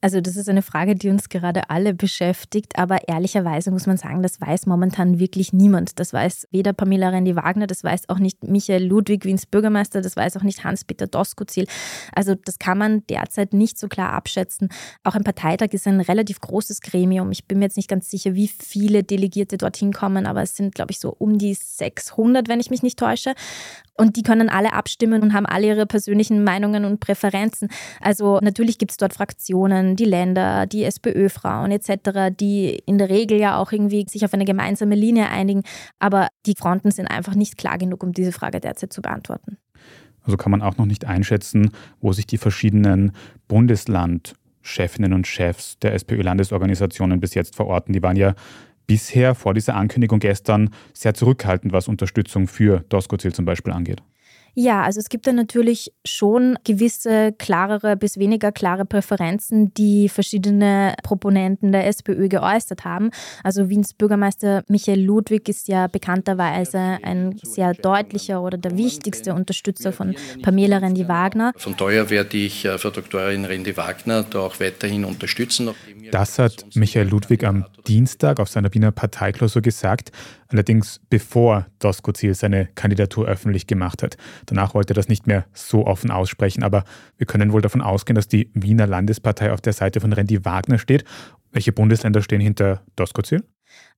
Also 0.01 0.20
das 0.20 0.36
ist 0.36 0.50
eine 0.50 0.63
Frage, 0.63 0.96
die 0.96 1.10
uns 1.10 1.29
gerade 1.29 1.70
alle 1.70 1.93
beschäftigt, 1.93 2.77
aber 2.77 3.08
ehrlicherweise 3.08 3.70
muss 3.70 3.86
man 3.86 3.98
sagen, 3.98 4.24
das 4.24 4.41
weiß 4.41 4.65
momentan 4.65 5.20
wirklich 5.20 5.53
niemand. 5.53 6.00
Das 6.00 6.12
weiß 6.12 6.48
weder 6.50 6.74
Pamela 6.74 7.10
Rendi-Wagner, 7.10 7.67
das 7.67 7.84
weiß 7.84 8.10
auch 8.10 8.17
nicht 8.17 8.43
Michael 8.43 8.84
Ludwig 8.84 9.25
Wiens 9.25 9.46
Bürgermeister, 9.46 10.01
das 10.01 10.15
weiß 10.15 10.38
auch 10.38 10.43
nicht 10.43 10.63
Hans-Peter 10.63 11.05
Doskozil. 11.05 11.67
Also 12.13 12.34
das 12.34 12.58
kann 12.58 12.79
man 12.79 13.05
derzeit 13.08 13.53
nicht 13.53 13.77
so 13.77 13.88
klar 13.88 14.13
abschätzen. 14.13 14.70
Auch 15.03 15.13
ein 15.13 15.24
Parteitag 15.24 15.70
ist 15.74 15.88
ein 15.88 16.01
relativ 16.01 16.41
großes 16.41 16.81
Gremium. 16.81 17.31
Ich 17.31 17.46
bin 17.46 17.60
mir 17.60 17.65
jetzt 17.65 17.77
nicht 17.77 17.89
ganz 17.89 18.10
sicher, 18.10 18.34
wie 18.34 18.48
viele 18.48 19.03
Delegierte 19.03 19.58
dorthin 19.58 19.93
kommen, 19.93 20.25
aber 20.25 20.41
es 20.41 20.55
sind, 20.55 20.74
glaube 20.74 20.91
ich, 20.91 21.00
so 21.00 21.15
um 21.17 21.38
die 21.38 21.53
600, 21.53 22.48
wenn 22.48 22.60
ich 22.60 22.72
mich 22.72 22.81
nicht 22.81 22.98
täusche. 22.98 23.36
Und 23.98 24.16
die 24.16 24.24
können 24.24 24.50
alle 24.50 24.74
abstimmen 24.74 25.22
und 25.22 25.34
haben 25.34 25.46
alle 25.46 25.68
ihre 25.68 25.86
persönlichen 25.86 26.44
Meinungen 26.44 26.86
und 26.86 27.00
Präferenzen. 27.00 27.68
Also 28.00 28.40
natürlich 28.42 28.78
gibt 28.78 28.92
es 28.92 28.98
dort 28.98 29.14
Fraktionen, 29.14 29.96
die 29.96 30.06
Länder, 30.06 30.66
die 30.66 30.84
SPÖ-Frauen 30.84 31.72
etc., 31.72 32.32
die 32.32 32.82
in 32.86 32.98
der 32.98 33.10
Regel 33.10 33.38
ja 33.38 33.58
auch 33.58 33.72
irgendwie 33.72 34.06
sich 34.08 34.24
auf 34.26 34.34
eine 34.34 34.46
gemeinsame 34.46 34.96
Linie 34.96 35.30
einigen. 35.30 35.64
Aber 36.00 36.30
die 36.46 36.56
Fronten 36.56 36.92
sind 36.92 37.08
einfach 37.08 37.36
nicht 37.36 37.58
klar 37.58 37.78
genug, 37.78 38.02
um 38.04 38.14
diese 38.14 38.32
Frage 38.32 38.60
derzeit 38.60 38.94
zu 38.94 39.02
beantworten. 39.02 39.58
Also 40.24 40.38
kann 40.38 40.52
man 40.52 40.62
auch 40.62 40.78
noch 40.78 40.86
nicht 40.86 41.06
einschätzen, 41.06 41.72
wo 42.00 42.14
sich 42.14 42.28
die 42.28 42.38
verschiedenen 42.38 43.12
Bundeslandchefinnen 43.48 45.14
und 45.14 45.28
Chefs 45.28 45.78
der 45.80 45.94
SPÖ-Landesorganisationen 45.94 47.20
bis 47.20 47.34
jetzt 47.34 47.56
verorten. 47.56 47.94
Die 47.94 48.04
waren 48.04 48.18
ja 48.18 48.36
bisher 48.88 49.36
vor 49.36 49.54
dieser 49.54 49.76
Ankündigung 49.76 50.20
gestern 50.20 50.70
sehr 50.94 51.14
zurückhaltend, 51.14 51.74
was 51.74 51.88
Unterstützung 51.88 52.48
für 52.48 52.84
Doskozil 52.90 53.34
zum 53.34 53.46
Beispiel 53.46 53.74
angeht. 53.74 54.02
Ja, 54.53 54.84
also 54.84 55.00
es 55.00 55.10
gibt 55.10 55.27
da 55.27 55.31
natürlich 55.31 55.93
schon 56.05 56.58
gewisse 56.65 57.34
klarere 57.38 57.96
bis 57.96 58.17
weniger 58.17 58.51
klare 58.51 58.86
Präferenzen, 58.86 59.74
die 59.74 60.10
verschiedene 60.10 60.96
Proponenten 61.03 61.72
der 61.72 61.88
SPÖ 61.88 62.27
geäußert 62.27 62.84
haben. 62.84 63.12
Also 63.43 63.70
Wiens 63.70 63.93
Bürgermeister 63.93 64.63
Michael 64.67 65.01
Ludwig 65.01 65.48
ist 65.48 65.67
ja 65.67 65.88
bekannterweise 65.88 67.00
ein 67.01 67.39
sehr 67.43 67.74
deutlicher 67.74 68.41
oder 68.41 68.58
der 68.58 68.77
wichtigste 68.77 69.34
Unterstützer 69.34 69.93
von 69.93 70.15
Pamela 70.41 70.77
Rendi-Wagner. 70.77 71.53
Von 71.55 71.77
daher 71.77 72.10
werde 72.10 72.38
ich 72.38 72.65
äh, 72.65 72.77
Frau 72.77 72.89
Doktorin 72.89 73.46
Rendi-Wagner 73.46 74.24
da 74.24 74.39
auch 74.39 74.60
weiterhin 74.60 75.05
unterstützen. 75.05 75.70
Das 76.12 76.39
hat 76.39 76.65
Michael 76.74 77.08
Ludwig 77.08 77.46
am 77.46 77.65
Dienstag 77.88 78.39
auf 78.39 78.50
seiner 78.50 78.74
Wiener 78.74 78.91
Parteiklausur 78.91 79.62
gesagt, 79.62 80.12
allerdings 80.51 81.01
bevor 81.10 81.67
Doskozil 81.79 82.34
seine 82.34 82.67
Kandidatur 82.75 83.27
öffentlich 83.27 83.67
gemacht 83.67 84.03
hat. 84.03 84.17
Danach 84.46 84.74
wollte 84.74 84.93
er 84.93 84.96
das 84.96 85.08
nicht 85.08 85.27
mehr 85.27 85.46
so 85.53 85.86
offen 85.86 86.12
aussprechen, 86.12 86.63
aber 86.63 86.84
wir 87.17 87.27
können 87.27 87.53
wohl 87.53 87.62
davon 87.62 87.81
ausgehen, 87.81 88.15
dass 88.15 88.27
die 88.27 88.50
Wiener 88.53 88.88
Landespartei 88.88 89.51
auf 89.51 89.62
der 89.62 89.74
Seite 89.74 90.00
von 90.00 90.13
Randy 90.13 90.43
Wagner 90.46 90.77
steht. 90.77 91.03
Welche 91.51 91.72
Bundesländer 91.72 92.22
stehen 92.22 92.41
hinter 92.41 92.81
Doskozil? 92.96 93.43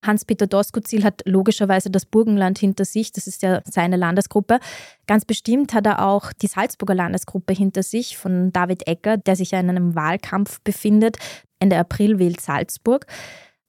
Hans-Peter 0.04 0.48
Doskozil 0.48 1.04
hat 1.04 1.22
logischerweise 1.26 1.90
das 1.90 2.06
Burgenland 2.06 2.60
hinter 2.60 2.86
sich, 2.86 3.12
das 3.12 3.28
ist 3.28 3.42
ja 3.42 3.62
seine 3.66 3.96
Landesgruppe. 3.96 4.60
Ganz 5.08 5.26
bestimmt 5.26 5.74
hat 5.74 5.86
er 5.86 6.06
auch 6.06 6.34
die 6.34 6.48
Salzburger 6.48 6.96
Landesgruppe 6.96 7.54
hinter 7.54 7.84
sich 7.84 8.18
von 8.18 8.52
David 8.52 8.88
Ecker, 8.88 9.18
der 9.18 9.36
sich 9.36 9.52
ja 9.52 9.60
in 9.60 9.70
einem 9.70 9.96
Wahlkampf 9.96 10.62
befindet. 10.62 11.18
Ende 11.60 11.78
April 11.78 12.20
wählt 12.20 12.42
Salzburg. 12.42 13.06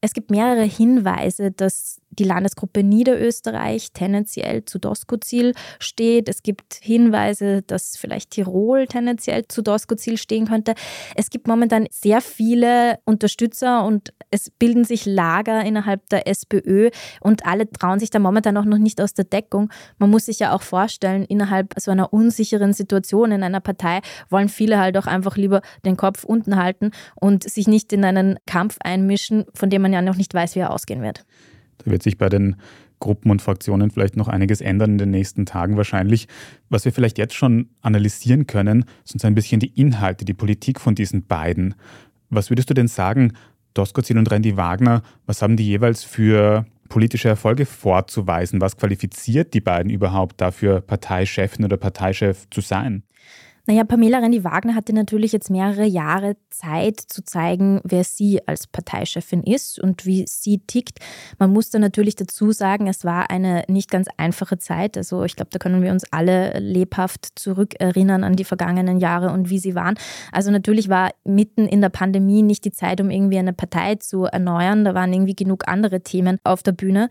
Es 0.00 0.12
gibt 0.12 0.30
mehrere 0.30 0.64
Hinweise, 0.64 1.50
dass 1.50 1.98
die 2.18 2.25
Landesgruppe 2.25 2.83
Niederösterreich 2.83 3.92
tendenziell 3.92 4.64
zu 4.64 4.78
Doskozil 4.78 5.52
steht. 5.78 6.28
Es 6.28 6.42
gibt 6.42 6.75
Hinweise, 6.80 7.62
dass 7.62 7.97
vielleicht 7.97 8.30
Tirol 8.30 8.87
tendenziell 8.87 9.47
zu 9.49 9.62
Doskozil 9.62 10.18
stehen 10.18 10.47
könnte. 10.47 10.75
Es 11.14 11.30
gibt 11.30 11.47
momentan 11.47 11.87
sehr 11.90 12.21
viele 12.21 12.99
Unterstützer 13.04 13.85
und 13.85 14.12
es 14.30 14.50
bilden 14.50 14.85
sich 14.85 15.06
Lager 15.06 15.64
innerhalb 15.64 16.09
der 16.09 16.26
SPÖ 16.26 16.90
und 17.21 17.47
alle 17.47 17.71
trauen 17.71 18.00
sich 18.00 18.11
da 18.11 18.18
momentan 18.18 18.56
auch 18.56 18.64
noch 18.64 18.78
nicht 18.78 19.00
aus 19.00 19.14
der 19.14 19.25
Deckung. 19.25 19.71
Man 19.99 20.11
muss 20.11 20.26
sich 20.26 20.38
ja 20.38 20.52
auch 20.52 20.62
vorstellen, 20.62 21.25
innerhalb 21.25 21.75
so 21.78 21.90
einer 21.90 22.12
unsicheren 22.12 22.73
Situation 22.73 23.33
in 23.33 23.42
einer 23.42 23.61
Partei 23.61 24.00
wollen 24.30 24.49
viele 24.49 24.78
halt 24.78 24.97
auch 24.97 25.06
einfach 25.06 25.37
lieber 25.37 25.62
den 25.85 25.97
Kopf 25.97 26.25
unten 26.25 26.56
halten 26.56 26.90
und 27.14 27.49
sich 27.49 27.68
nicht 27.68 27.92
in 27.92 28.04
einen 28.04 28.38
Kampf 28.47 28.78
einmischen, 28.83 29.44
von 29.54 29.71
dem 29.71 29.83
man 29.83 29.92
ja 29.92 30.02
noch 30.02 30.16
nicht 30.16 30.35
weiß, 30.35 30.54
wie 30.54 30.61
er 30.61 30.73
ausgehen 30.73 31.02
wird. 31.02 31.25
Da 31.78 31.90
wird 31.90 32.02
sich 32.02 32.19
bei 32.19 32.28
den 32.28 32.57
Gruppen 33.00 33.31
und 33.31 33.43
Fraktionen 33.43 33.90
vielleicht 33.90 34.16
noch 34.16 34.28
einiges 34.28 34.61
ändern 34.61 34.93
in 34.93 34.99
den 34.99 35.11
nächsten 35.11 35.47
Tagen 35.47 35.76
wahrscheinlich. 35.76 36.28
Was 36.71 36.85
wir 36.85 36.93
vielleicht 36.93 37.19
jetzt 37.19 37.35
schon 37.35 37.69
analysieren 37.83 38.47
können, 38.47 38.85
sind 39.04 39.25
ein 39.25 39.35
bisschen 39.35 39.61
die 39.61 39.78
Inhalte, 39.78 40.25
die 40.25 40.35
Politik 40.35 40.81
von 40.81 40.95
diesen 40.95 41.26
beiden. 41.26 41.75
Was 42.31 42.50
würdest 42.50 42.71
du 42.71 42.75
denn 42.75 42.88
sagen, 42.88 43.33
Doskozil 43.75 44.16
und 44.16 44.31
Randy 44.31 44.57
Wagner, 44.57 45.02
was 45.26 45.43
haben 45.43 45.57
die 45.57 45.66
jeweils 45.66 46.04
für 46.04 46.64
politische 46.88 47.28
Erfolge 47.28 47.66
vorzuweisen? 47.66 48.61
Was 48.61 48.76
qualifiziert 48.76 49.52
die 49.52 49.61
beiden 49.61 49.90
überhaupt 49.90 50.40
dafür, 50.40 50.81
Parteichefin 50.81 51.64
oder 51.64 51.76
Parteichef 51.76 52.49
zu 52.50 52.61
sein? 52.61 53.02
Naja, 53.66 53.85
Pamela 53.85 54.18
Rendi-Wagner 54.18 54.75
hatte 54.75 54.92
natürlich 54.92 55.33
jetzt 55.33 55.49
mehrere 55.49 55.87
Jahre 55.87 56.37
Zeit 56.50 57.00
zu 57.00 57.25
zeigen, 57.25 57.80
wer 57.83 58.04
sie 58.04 58.47
als 58.47 58.66
Parteichefin 58.66 59.42
ist 59.42 59.80
und 59.80 60.04
wie 60.04 60.26
sie 60.28 60.59
tickt. 60.59 60.99
Man 61.38 61.50
muss 61.50 61.71
da 61.71 61.78
natürlich 61.78 62.14
dazu 62.14 62.52
sagen, 62.52 62.88
es 62.88 63.06
war 63.06 63.30
eine 63.30 63.64
nicht 63.68 63.90
ganz 63.90 64.09
einfache 64.18 64.59
Zeit. 64.59 64.99
Also 64.99 65.25
ich 65.25 65.35
glaube, 65.35 65.49
da 65.50 65.59
können 65.59 65.80
wir 65.80 65.92
uns 65.92 66.04
alle 66.12 66.59
lebhaft 66.59 67.38
zurückerinnern 67.38 68.23
an 68.23 68.37
die 68.37 68.44
vergangenen 68.44 68.99
Jahre 68.99 69.33
und 69.33 69.49
wie 69.49 69.59
sie 69.59 69.75
waren. 69.75 69.94
Also 70.30 70.50
natürlich 70.50 70.90
war 70.90 71.12
mitten 71.25 71.66
in 71.66 71.80
der 71.80 71.88
Pandemie 71.88 72.42
nicht 72.42 72.66
die 72.66 72.73
Zeit, 72.73 73.00
um 73.00 73.09
irgendwie 73.09 73.38
eine 73.38 73.54
Partei 73.54 73.94
zu 73.94 74.25
erneuern. 74.25 74.85
Da 74.85 74.94
waren 74.94 75.11
irgendwie 75.11 75.37
genug 75.37 75.68
andere 75.68 76.02
Themen 76.02 76.38
auf 76.44 76.62
der 76.62 76.73
Bühne. 76.73 77.09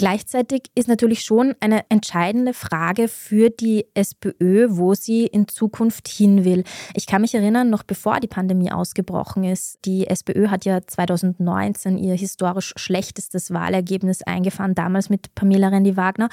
Gleichzeitig 0.00 0.62
ist 0.74 0.88
natürlich 0.88 1.22
schon 1.24 1.54
eine 1.60 1.84
entscheidende 1.90 2.54
Frage 2.54 3.06
für 3.06 3.50
die 3.50 3.84
SPÖ, 3.92 4.68
wo 4.70 4.94
sie 4.94 5.26
in 5.26 5.46
Zukunft 5.46 6.08
hin 6.08 6.46
will. 6.46 6.64
Ich 6.94 7.06
kann 7.06 7.20
mich 7.20 7.34
erinnern, 7.34 7.68
noch 7.68 7.82
bevor 7.82 8.18
die 8.18 8.26
Pandemie 8.26 8.72
ausgebrochen 8.72 9.44
ist, 9.44 9.78
die 9.84 10.06
SPÖ 10.06 10.48
hat 10.48 10.64
ja 10.64 10.80
2019 10.80 11.98
ihr 11.98 12.14
historisch 12.14 12.72
schlechtestes 12.76 13.52
Wahlergebnis 13.52 14.22
eingefahren, 14.22 14.74
damals 14.74 15.10
mit 15.10 15.34
Pamela 15.34 15.68
Rendi-Wagner. 15.68 16.30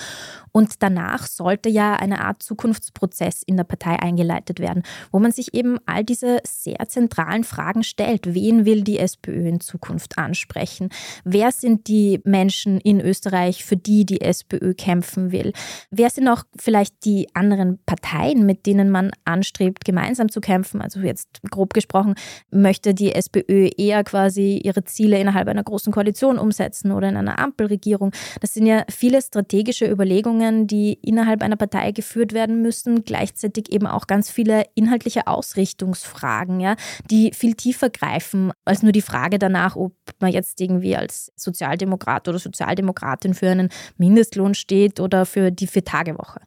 Und 0.53 0.81
danach 0.81 1.27
sollte 1.27 1.67
ja 1.67 1.97
eine 1.97 2.21
Art 2.23 2.41
Zukunftsprozess 2.43 3.43
in 3.43 3.57
der 3.57 3.65
Partei 3.65 3.99
eingeleitet 3.99 4.61
werden, 4.61 4.83
wo 5.11 5.19
man 5.19 5.33
sich 5.33 5.53
eben 5.53 5.77
all 5.85 6.05
diese 6.05 6.37
sehr 6.45 6.87
zentralen 6.87 7.43
Fragen 7.43 7.83
stellt. 7.83 8.33
Wen 8.33 8.63
will 8.63 8.83
die 8.83 8.97
SPÖ 8.97 9.49
in 9.49 9.59
Zukunft 9.59 10.17
ansprechen? 10.17 10.87
Wer 11.25 11.51
sind 11.51 11.89
die 11.89 12.21
Menschen 12.23 12.79
in 12.79 13.01
Österreich, 13.01 13.56
Österreich, 13.57 13.65
für 13.65 13.77
die 13.77 14.05
die 14.05 14.21
SPÖ 14.21 14.73
kämpfen 14.73 15.31
will? 15.31 15.53
Wer 15.91 16.09
sind 16.09 16.27
auch 16.27 16.43
vielleicht 16.57 17.05
die 17.05 17.27
anderen 17.33 17.79
Parteien, 17.85 18.45
mit 18.45 18.65
denen 18.65 18.89
man 18.89 19.11
anstrebt, 19.25 19.85
gemeinsam 19.85 20.29
zu 20.29 20.41
kämpfen? 20.41 20.81
Also 20.81 20.99
jetzt 20.99 21.41
grob 21.49 21.73
gesprochen, 21.73 22.15
möchte 22.51 22.93
die 22.93 23.13
SPÖ 23.13 23.69
eher 23.77 24.03
quasi 24.03 24.61
ihre 24.63 24.83
Ziele 24.83 25.19
innerhalb 25.19 25.47
einer 25.47 25.63
großen 25.63 25.91
Koalition 25.91 26.37
umsetzen 26.37 26.91
oder 26.91 27.09
in 27.09 27.17
einer 27.17 27.39
Ampelregierung? 27.39 28.11
Das 28.41 28.53
sind 28.53 28.65
ja 28.65 28.83
viele 28.89 29.21
strategische 29.21 29.89
Überlegungen, 29.89 30.67
die 30.67 30.93
innerhalb 31.01 31.41
einer 31.41 31.57
Partei 31.57 31.91
geführt 31.91 32.33
werden 32.33 32.61
müssen, 32.61 33.03
gleichzeitig 33.03 33.71
eben 33.71 33.87
auch 33.87 34.07
ganz 34.07 34.29
viele 34.29 34.65
inhaltliche 34.75 35.27
Ausrichtungsfragen, 35.27 36.59
ja, 36.59 36.75
die 37.09 37.31
viel 37.33 37.53
tiefer 37.53 37.89
greifen 37.89 38.51
als 38.65 38.83
nur 38.83 38.91
die 38.91 39.01
Frage 39.01 39.39
danach, 39.39 39.75
ob 39.75 39.93
man 40.19 40.31
jetzt 40.31 40.59
irgendwie 40.61 40.95
als 40.95 41.31
Sozialdemokrat 41.35 42.27
oder 42.27 42.39
Sozialdemokratin 42.39 43.33
für 43.37 43.49
einen 43.49 43.69
Mindestlohn 43.97 44.53
steht 44.53 44.99
oder 44.99 45.25
für 45.25 45.51
die 45.51 45.67
Vier-Tage-Woche. 45.67 46.41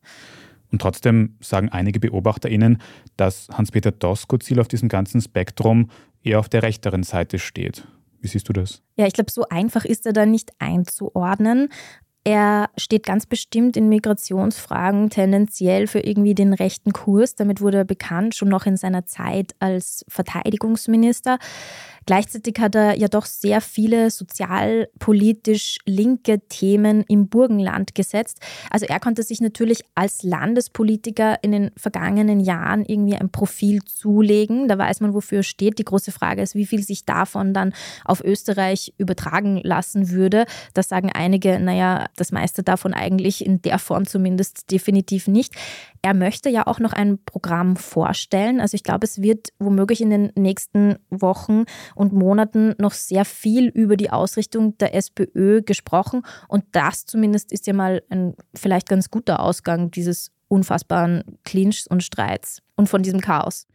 Und 0.71 0.83
trotzdem 0.83 1.37
sagen 1.41 1.69
einige 1.69 2.01
BeobachterInnen, 2.01 2.79
dass 3.17 3.49
Hans-Peter 3.53 3.91
Doskozil 3.91 4.61
auf 4.61 4.69
diesem 4.69 4.89
ganzen 4.89 5.21
Spektrum 5.21 5.91
eher 6.23 6.39
auf 6.39 6.49
der 6.49 6.63
rechteren 6.63 7.03
Seite 7.03 7.39
steht. 7.39 7.87
Wie 8.21 8.29
siehst 8.29 8.49
du 8.49 8.53
das? 8.53 8.83
Ja, 8.97 9.07
ich 9.07 9.15
glaube, 9.15 9.31
so 9.31 9.45
einfach 9.49 9.85
ist 9.85 10.07
er 10.07 10.13
da 10.13 10.27
nicht 10.27 10.51
einzuordnen. 10.59 11.69
Er 12.23 12.69
steht 12.77 13.07
ganz 13.07 13.25
bestimmt 13.25 13.79
in 13.79 13.89
Migrationsfragen 13.89 15.09
tendenziell 15.09 15.87
für 15.87 16.01
irgendwie 16.01 16.35
den 16.35 16.53
rechten 16.53 16.93
Kurs. 16.93 17.35
Damit 17.35 17.63
wurde 17.63 17.79
er 17.79 17.85
bekannt, 17.85 18.35
schon 18.35 18.51
noch 18.51 18.67
in 18.67 18.77
seiner 18.77 19.07
Zeit 19.07 19.55
als 19.59 20.05
Verteidigungsminister. 20.07 21.39
Gleichzeitig 22.11 22.57
hat 22.59 22.75
er 22.75 22.99
ja 22.99 23.07
doch 23.07 23.25
sehr 23.25 23.61
viele 23.61 24.11
sozialpolitisch 24.11 25.79
linke 25.87 26.41
Themen 26.49 27.05
im 27.07 27.29
Burgenland 27.29 27.95
gesetzt. 27.95 28.41
Also 28.69 28.87
er 28.87 28.99
konnte 28.99 29.23
sich 29.23 29.41
natürlich 29.41 29.85
als 29.95 30.25
Landespolitiker 30.25 31.39
in 31.45 31.53
den 31.53 31.71
vergangenen 31.77 32.41
Jahren 32.41 32.85
irgendwie 32.85 33.15
ein 33.15 33.31
Profil 33.31 33.85
zulegen. 33.85 34.67
Da 34.67 34.77
weiß 34.77 34.99
man, 35.03 35.15
wofür 35.15 35.39
er 35.39 35.45
steht. 35.45 35.79
Die 35.79 35.85
große 35.85 36.11
Frage 36.11 36.43
ist, 36.43 36.57
wie 36.57 36.67
viel 36.67 36.83
sich 36.83 37.05
davon 37.05 37.55
dann 37.55 37.73
auf 38.05 38.25
Österreich 38.25 38.93
übertragen 38.99 39.61
lassen 39.63 40.11
würde. 40.11 40.47
Da 40.75 40.83
sagen 40.83 41.13
einige, 41.13 41.61
naja, 41.61 42.07
das 42.17 42.33
meiste 42.33 42.65
davon 42.65 42.93
eigentlich 42.93 43.47
in 43.47 43.63
der 43.63 43.79
Form 43.79 44.05
zumindest 44.05 44.73
definitiv 44.73 45.29
nicht. 45.29 45.55
Er 46.03 46.15
möchte 46.15 46.49
ja 46.49 46.67
auch 46.67 46.81
noch 46.81 46.93
ein 46.93 47.19
Programm 47.25 47.77
vorstellen. 47.77 48.61
Also 48.61 48.75
ich 48.75 48.83
glaube, 48.83 49.05
es 49.07 49.23
wird 49.23 49.51
womöglich 49.61 50.01
in 50.01 50.11
den 50.11 50.33
nächsten 50.35 50.97
Wochen 51.11 51.67
und 52.01 52.15
Monaten 52.15 52.75
noch 52.79 52.93
sehr 52.93 53.27
viel 53.27 53.69
über 53.69 53.95
die 53.95 54.09
Ausrichtung 54.09 54.79
der 54.79 54.95
SPÖ 54.95 55.61
gesprochen. 55.61 56.23
Und 56.49 56.65
das 56.73 57.05
zumindest 57.05 57.53
ist 57.53 57.67
ja 57.67 57.75
mal 57.75 58.03
ein 58.09 58.35
vielleicht 58.55 58.89
ganz 58.89 59.11
guter 59.11 59.41
Ausgang 59.41 59.91
dieses 59.91 60.33
unfassbaren 60.49 61.23
Clinchs 61.45 61.87
und 61.87 62.03
Streits 62.03 62.63
und 62.75 62.89
von 62.89 63.03
diesem 63.03 63.21
Chaos. 63.21 63.67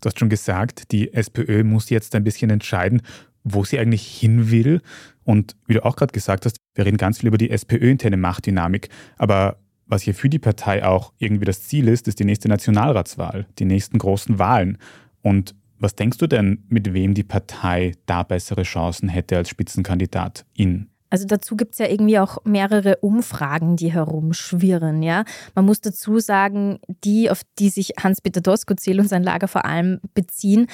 Du 0.00 0.06
hast 0.06 0.20
schon 0.20 0.28
gesagt, 0.28 0.92
die 0.92 1.12
SPÖ 1.12 1.64
muss 1.64 1.90
jetzt 1.90 2.14
ein 2.14 2.22
bisschen 2.22 2.50
entscheiden, 2.50 3.02
wo 3.42 3.64
sie 3.64 3.80
eigentlich 3.80 4.06
hin 4.06 4.52
will. 4.52 4.80
Und 5.24 5.56
wie 5.66 5.74
du 5.74 5.84
auch 5.84 5.96
gerade 5.96 6.12
gesagt 6.12 6.46
hast, 6.46 6.58
wir 6.76 6.86
reden 6.86 6.98
ganz 6.98 7.18
viel 7.18 7.26
über 7.26 7.38
die 7.38 7.50
SPÖ-interne 7.50 8.16
Machtdynamik. 8.16 8.90
Aber 9.16 9.58
was 9.86 10.02
hier 10.02 10.14
für 10.14 10.28
die 10.28 10.38
Partei 10.38 10.84
auch 10.84 11.12
irgendwie 11.18 11.46
das 11.46 11.62
Ziel 11.62 11.88
ist, 11.88 12.06
ist 12.06 12.20
die 12.20 12.24
nächste 12.24 12.48
Nationalratswahl, 12.48 13.48
die 13.58 13.64
nächsten 13.64 13.98
großen 13.98 14.38
Wahlen. 14.38 14.78
Und 15.22 15.56
was 15.78 15.94
denkst 15.94 16.18
du 16.18 16.26
denn, 16.26 16.64
mit 16.68 16.92
wem 16.92 17.14
die 17.14 17.24
Partei 17.24 17.92
da 18.06 18.22
bessere 18.22 18.62
Chancen 18.62 19.08
hätte 19.08 19.36
als 19.36 19.48
Spitzenkandidatin? 19.48 20.90
Also 21.08 21.24
dazu 21.26 21.56
gibt 21.56 21.72
es 21.72 21.78
ja 21.78 21.86
irgendwie 21.86 22.18
auch 22.18 22.38
mehrere 22.44 22.96
Umfragen, 22.96 23.76
die 23.76 23.92
herumschwirren. 23.92 25.02
Ja? 25.02 25.24
Man 25.54 25.64
muss 25.64 25.80
dazu 25.80 26.18
sagen, 26.18 26.80
die, 27.04 27.30
auf 27.30 27.42
die 27.58 27.68
sich 27.68 27.92
Hans-Peter 28.02 28.40
Doskozil 28.40 28.98
und 28.98 29.08
sein 29.08 29.22
Lager 29.22 29.46
vor 29.46 29.64
allem 29.64 30.00
beziehen, 30.14 30.66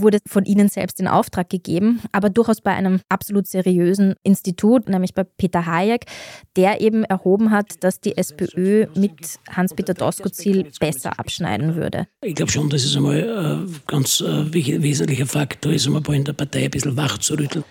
wurde 0.00 0.18
von 0.26 0.44
ihnen 0.44 0.68
selbst 0.68 1.00
in 1.00 1.08
Auftrag 1.08 1.48
gegeben, 1.50 2.00
aber 2.12 2.30
durchaus 2.30 2.60
bei 2.60 2.72
einem 2.72 3.00
absolut 3.08 3.46
seriösen 3.46 4.14
Institut, 4.22 4.88
nämlich 4.88 5.14
bei 5.14 5.24
Peter 5.24 5.66
Hayek, 5.66 6.06
der 6.56 6.80
eben 6.80 7.04
erhoben 7.04 7.50
hat, 7.50 7.82
dass 7.82 8.00
die 8.00 8.16
SPÖ 8.16 8.86
mit 8.94 9.38
Hans-Peter 9.50 9.94
Doskozil 9.94 10.70
besser 10.80 11.18
abschneiden 11.18 11.76
würde. 11.76 12.06
Ich 12.22 12.34
glaube 12.34 12.52
schon, 12.52 12.70
dass 12.70 12.84
es 12.84 12.96
einmal 12.96 13.22
ein 13.22 13.68
äh, 13.68 13.72
ganz 13.86 14.20
äh, 14.20 14.52
wesentlicher 14.52 15.26
Faktor 15.26 15.72
ist, 15.72 15.86
um 15.86 16.02
in 16.12 16.24
der 16.24 16.32
Partei 16.32 16.64
ein 16.64 16.70
bisschen 16.70 16.96
wach 16.96 17.18
zu 17.18 17.34
rütteln. 17.34 17.64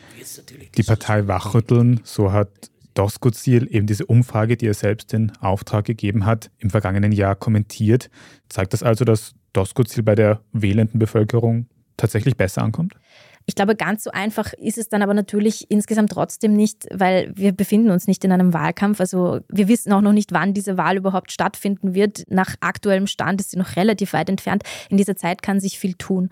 Die 0.77 0.83
Partei 0.83 1.27
wachrütteln, 1.27 1.99
so 2.03 2.31
hat 2.31 2.49
Doskozil 2.93 3.67
eben 3.71 3.87
diese 3.87 4.05
Umfrage, 4.05 4.57
die 4.57 4.67
er 4.67 4.73
selbst 4.73 5.13
in 5.13 5.31
Auftrag 5.39 5.85
gegeben 5.85 6.25
hat, 6.25 6.51
im 6.59 6.69
vergangenen 6.69 7.11
Jahr 7.11 7.35
kommentiert. 7.35 8.09
Zeigt 8.49 8.73
das 8.73 8.83
also, 8.83 9.05
dass 9.05 9.33
Doskozil 9.53 10.03
bei 10.03 10.15
der 10.15 10.41
wählenden 10.51 10.99
Bevölkerung 10.99 11.67
tatsächlich 12.03 12.35
besser 12.35 12.61
ankommt? 12.61 12.95
Ich 13.45 13.55
glaube, 13.55 13.75
ganz 13.75 14.03
so 14.03 14.11
einfach 14.11 14.53
ist 14.53 14.77
es 14.77 14.87
dann 14.87 15.01
aber 15.01 15.13
natürlich 15.13 15.69
insgesamt 15.69 16.11
trotzdem 16.11 16.53
nicht, 16.53 16.85
weil 16.93 17.31
wir 17.35 17.51
befinden 17.51 17.91
uns 17.91 18.07
nicht 18.07 18.23
in 18.23 18.31
einem 18.31 18.53
Wahlkampf. 18.53 19.01
Also 19.01 19.41
wir 19.49 19.67
wissen 19.67 19.91
auch 19.91 20.01
noch 20.01 20.13
nicht, 20.13 20.31
wann 20.31 20.53
diese 20.53 20.77
Wahl 20.77 20.95
überhaupt 20.95 21.31
stattfinden 21.31 21.93
wird. 21.93 22.23
Nach 22.29 22.55
aktuellem 22.61 23.07
Stand 23.07 23.41
ist 23.41 23.51
sie 23.51 23.57
noch 23.57 23.75
relativ 23.75 24.13
weit 24.13 24.29
entfernt. 24.29 24.63
In 24.89 24.97
dieser 24.97 25.17
Zeit 25.17 25.41
kann 25.41 25.59
sich 25.59 25.77
viel 25.77 25.95
tun. 25.95 26.29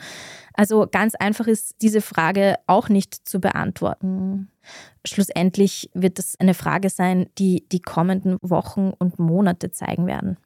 Also 0.54 0.88
ganz 0.90 1.16
einfach 1.16 1.48
ist 1.48 1.82
diese 1.82 2.02
Frage 2.02 2.56
auch 2.68 2.88
nicht 2.88 3.28
zu 3.28 3.42
beantworten. 3.42 4.50
Schlussendlich 5.06 5.90
wird 5.94 6.18
es 6.18 6.40
eine 6.40 6.54
Frage 6.54 6.90
sein, 6.90 7.28
die 7.38 7.66
die 7.72 7.82
kommenden 7.82 8.38
Wochen 8.42 8.92
und 8.98 9.20
Monate 9.20 9.72
zeigen 9.72 10.08
werden. 10.08 10.38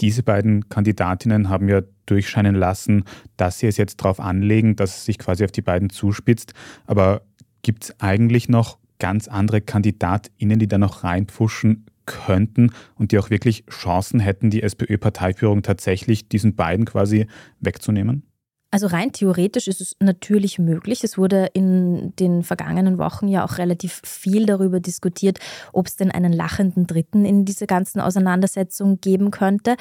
Diese 0.00 0.22
beiden 0.22 0.68
Kandidatinnen 0.68 1.48
haben 1.48 1.68
ja 1.68 1.82
durchscheinen 2.06 2.54
lassen, 2.54 3.04
dass 3.36 3.58
sie 3.58 3.66
es 3.66 3.76
jetzt 3.76 3.96
darauf 4.00 4.20
anlegen, 4.20 4.76
dass 4.76 4.96
es 4.96 5.04
sich 5.04 5.18
quasi 5.18 5.44
auf 5.44 5.52
die 5.52 5.62
beiden 5.62 5.90
zuspitzt. 5.90 6.54
Aber 6.86 7.22
gibt 7.62 7.84
es 7.84 8.00
eigentlich 8.00 8.48
noch 8.48 8.78
ganz 8.98 9.28
andere 9.28 9.60
KandidatInnen, 9.60 10.58
die 10.58 10.68
da 10.68 10.78
noch 10.78 11.04
reinpfuschen 11.04 11.86
könnten 12.06 12.70
und 12.96 13.12
die 13.12 13.18
auch 13.18 13.30
wirklich 13.30 13.64
Chancen 13.70 14.20
hätten, 14.20 14.50
die 14.50 14.62
SPÖ-Parteiführung 14.62 15.62
tatsächlich 15.62 16.28
diesen 16.28 16.54
beiden 16.54 16.84
quasi 16.84 17.26
wegzunehmen? 17.60 18.24
Also 18.72 18.86
rein 18.86 19.12
theoretisch 19.12 19.68
ist 19.68 19.82
es 19.82 19.96
natürlich 20.00 20.58
möglich. 20.58 21.04
Es 21.04 21.18
wurde 21.18 21.50
in 21.52 22.16
den 22.16 22.42
vergangenen 22.42 22.96
Wochen 22.96 23.28
ja 23.28 23.44
auch 23.44 23.58
relativ 23.58 24.00
viel 24.02 24.46
darüber 24.46 24.80
diskutiert, 24.80 25.40
ob 25.74 25.86
es 25.86 25.96
denn 25.96 26.10
einen 26.10 26.32
lachenden 26.32 26.86
Dritten 26.86 27.26
in 27.26 27.44
dieser 27.44 27.66
ganzen 27.66 28.00
Auseinandersetzung 28.00 28.98
geben 28.98 29.30
könnte. 29.30 29.76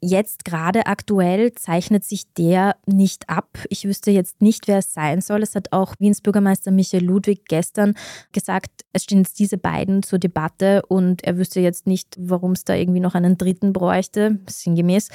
Jetzt 0.00 0.44
gerade 0.44 0.86
aktuell 0.86 1.52
zeichnet 1.54 2.04
sich 2.04 2.30
der 2.34 2.76
nicht 2.84 3.30
ab. 3.30 3.48
Ich 3.70 3.86
wüsste 3.86 4.10
jetzt 4.10 4.42
nicht, 4.42 4.68
wer 4.68 4.78
es 4.78 4.92
sein 4.92 5.22
soll. 5.22 5.42
Es 5.42 5.54
hat 5.54 5.72
auch 5.72 5.94
Wiens 5.98 6.20
Bürgermeister 6.20 6.70
Michael 6.70 7.04
Ludwig 7.04 7.46
gestern 7.48 7.94
gesagt, 8.32 8.70
es 8.92 9.04
stehen 9.04 9.20
jetzt 9.20 9.38
diese 9.38 9.56
beiden 9.56 10.02
zur 10.02 10.18
Debatte 10.18 10.82
und 10.86 11.24
er 11.24 11.38
wüsste 11.38 11.60
jetzt 11.60 11.86
nicht, 11.86 12.14
warum 12.18 12.52
es 12.52 12.64
da 12.64 12.74
irgendwie 12.74 13.00
noch 13.00 13.14
einen 13.14 13.38
Dritten 13.38 13.72
bräuchte, 13.72 14.38
sinngemäß. 14.46 15.08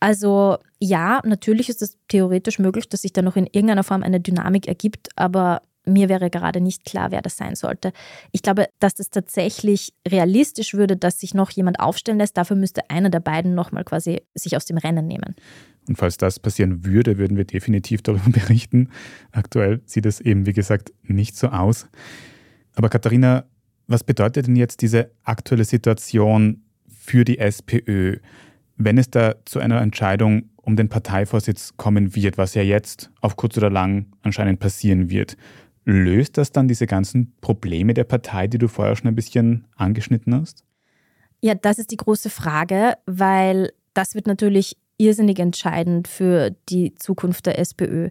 Also 0.00 0.58
ja, 0.78 1.20
natürlich 1.24 1.68
ist 1.68 1.82
es 1.82 1.98
theoretisch 2.08 2.58
möglich, 2.58 2.88
dass 2.88 3.02
sich 3.02 3.12
da 3.12 3.22
noch 3.22 3.36
in 3.36 3.46
irgendeiner 3.46 3.84
Form 3.84 4.02
eine 4.02 4.20
Dynamik 4.20 4.66
ergibt, 4.66 5.08
aber 5.16 5.62
mir 5.86 6.08
wäre 6.08 6.30
gerade 6.30 6.60
nicht 6.60 6.84
klar, 6.84 7.10
wer 7.10 7.22
das 7.22 7.36
sein 7.36 7.54
sollte. 7.54 7.92
Ich 8.32 8.42
glaube, 8.42 8.68
dass 8.78 8.94
das 8.94 9.10
tatsächlich 9.10 9.92
realistisch 10.06 10.74
würde, 10.74 10.96
dass 10.96 11.20
sich 11.20 11.34
noch 11.34 11.50
jemand 11.50 11.80
aufstellen 11.80 12.18
lässt. 12.18 12.36
Dafür 12.36 12.56
müsste 12.56 12.88
einer 12.90 13.10
der 13.10 13.20
beiden 13.20 13.54
nochmal 13.54 13.84
quasi 13.84 14.22
sich 14.34 14.56
aus 14.56 14.66
dem 14.66 14.78
Rennen 14.78 15.06
nehmen. 15.06 15.34
Und 15.88 15.96
falls 15.96 16.16
das 16.18 16.38
passieren 16.38 16.84
würde, 16.84 17.18
würden 17.18 17.36
wir 17.36 17.44
definitiv 17.44 18.02
darüber 18.02 18.30
berichten. 18.30 18.90
Aktuell 19.32 19.80
sieht 19.86 20.06
es 20.06 20.20
eben, 20.20 20.46
wie 20.46 20.52
gesagt, 20.52 20.92
nicht 21.02 21.36
so 21.36 21.48
aus. 21.48 21.88
Aber 22.74 22.88
Katharina, 22.88 23.44
was 23.86 24.04
bedeutet 24.04 24.46
denn 24.46 24.56
jetzt 24.56 24.82
diese 24.82 25.10
aktuelle 25.24 25.64
Situation 25.64 26.62
für 26.88 27.24
die 27.24 27.38
SPÖ, 27.38 28.18
wenn 28.80 28.98
es 28.98 29.10
da 29.10 29.34
zu 29.44 29.58
einer 29.58 29.80
Entscheidung 29.82 30.48
um 30.56 30.74
den 30.74 30.88
Parteivorsitz 30.88 31.76
kommen 31.76 32.14
wird, 32.16 32.38
was 32.38 32.54
ja 32.54 32.62
jetzt 32.62 33.10
auf 33.20 33.36
kurz 33.36 33.56
oder 33.58 33.70
lang 33.70 34.06
anscheinend 34.22 34.58
passieren 34.58 35.10
wird? 35.10 35.36
Löst 35.84 36.38
das 36.38 36.52
dann 36.52 36.66
diese 36.66 36.86
ganzen 36.86 37.32
Probleme 37.40 37.94
der 37.94 38.04
Partei, 38.04 38.46
die 38.46 38.58
du 38.58 38.68
vorher 38.68 38.96
schon 38.96 39.08
ein 39.08 39.14
bisschen 39.14 39.66
angeschnitten 39.76 40.34
hast? 40.34 40.64
Ja, 41.42 41.54
das 41.54 41.78
ist 41.78 41.90
die 41.90 41.96
große 41.96 42.30
Frage, 42.30 42.94
weil 43.06 43.72
das 43.92 44.14
wird 44.14 44.26
natürlich 44.26 44.76
irrsinnig 44.96 45.38
entscheidend 45.38 46.08
für 46.08 46.50
die 46.68 46.94
Zukunft 46.94 47.46
der 47.46 47.58
SPÖ. 47.58 48.08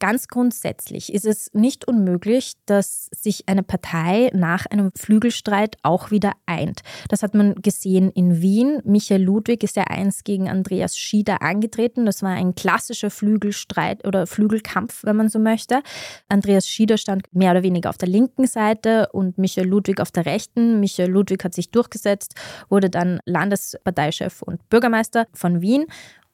Ganz 0.00 0.28
grundsätzlich 0.28 1.12
ist 1.12 1.24
es 1.24 1.50
nicht 1.54 1.86
unmöglich, 1.86 2.54
dass 2.66 3.08
sich 3.12 3.48
eine 3.48 3.62
Partei 3.62 4.30
nach 4.34 4.66
einem 4.66 4.90
Flügelstreit 4.96 5.76
auch 5.82 6.10
wieder 6.10 6.32
eint. 6.46 6.80
Das 7.08 7.22
hat 7.22 7.34
man 7.34 7.54
gesehen 7.56 8.10
in 8.10 8.42
Wien. 8.42 8.80
Michael 8.84 9.22
Ludwig 9.22 9.62
ist 9.62 9.76
ja 9.76 9.84
einst 9.84 10.24
gegen 10.24 10.48
Andreas 10.48 10.98
Schieder 10.98 11.42
angetreten. 11.42 12.06
Das 12.06 12.22
war 12.22 12.30
ein 12.30 12.54
klassischer 12.54 13.10
Flügelstreit 13.10 14.06
oder 14.06 14.26
Flügelkampf, 14.26 15.04
wenn 15.04 15.16
man 15.16 15.28
so 15.28 15.38
möchte. 15.38 15.80
Andreas 16.28 16.68
Schieder 16.68 16.98
stand 16.98 17.32
mehr 17.32 17.52
oder 17.52 17.62
weniger 17.62 17.90
auf 17.90 17.98
der 17.98 18.08
linken 18.08 18.46
Seite 18.46 19.08
und 19.12 19.38
Michael 19.38 19.68
Ludwig 19.68 20.00
auf 20.00 20.10
der 20.10 20.26
rechten. 20.26 20.80
Michael 20.80 21.10
Ludwig 21.10 21.44
hat 21.44 21.54
sich 21.54 21.70
durchgesetzt, 21.70 22.34
wurde 22.68 22.90
dann 22.90 23.20
Landesparteichef 23.26 24.42
und 24.42 24.68
Bürgermeister 24.68 25.26
von 25.32 25.60
Wien. 25.60 25.86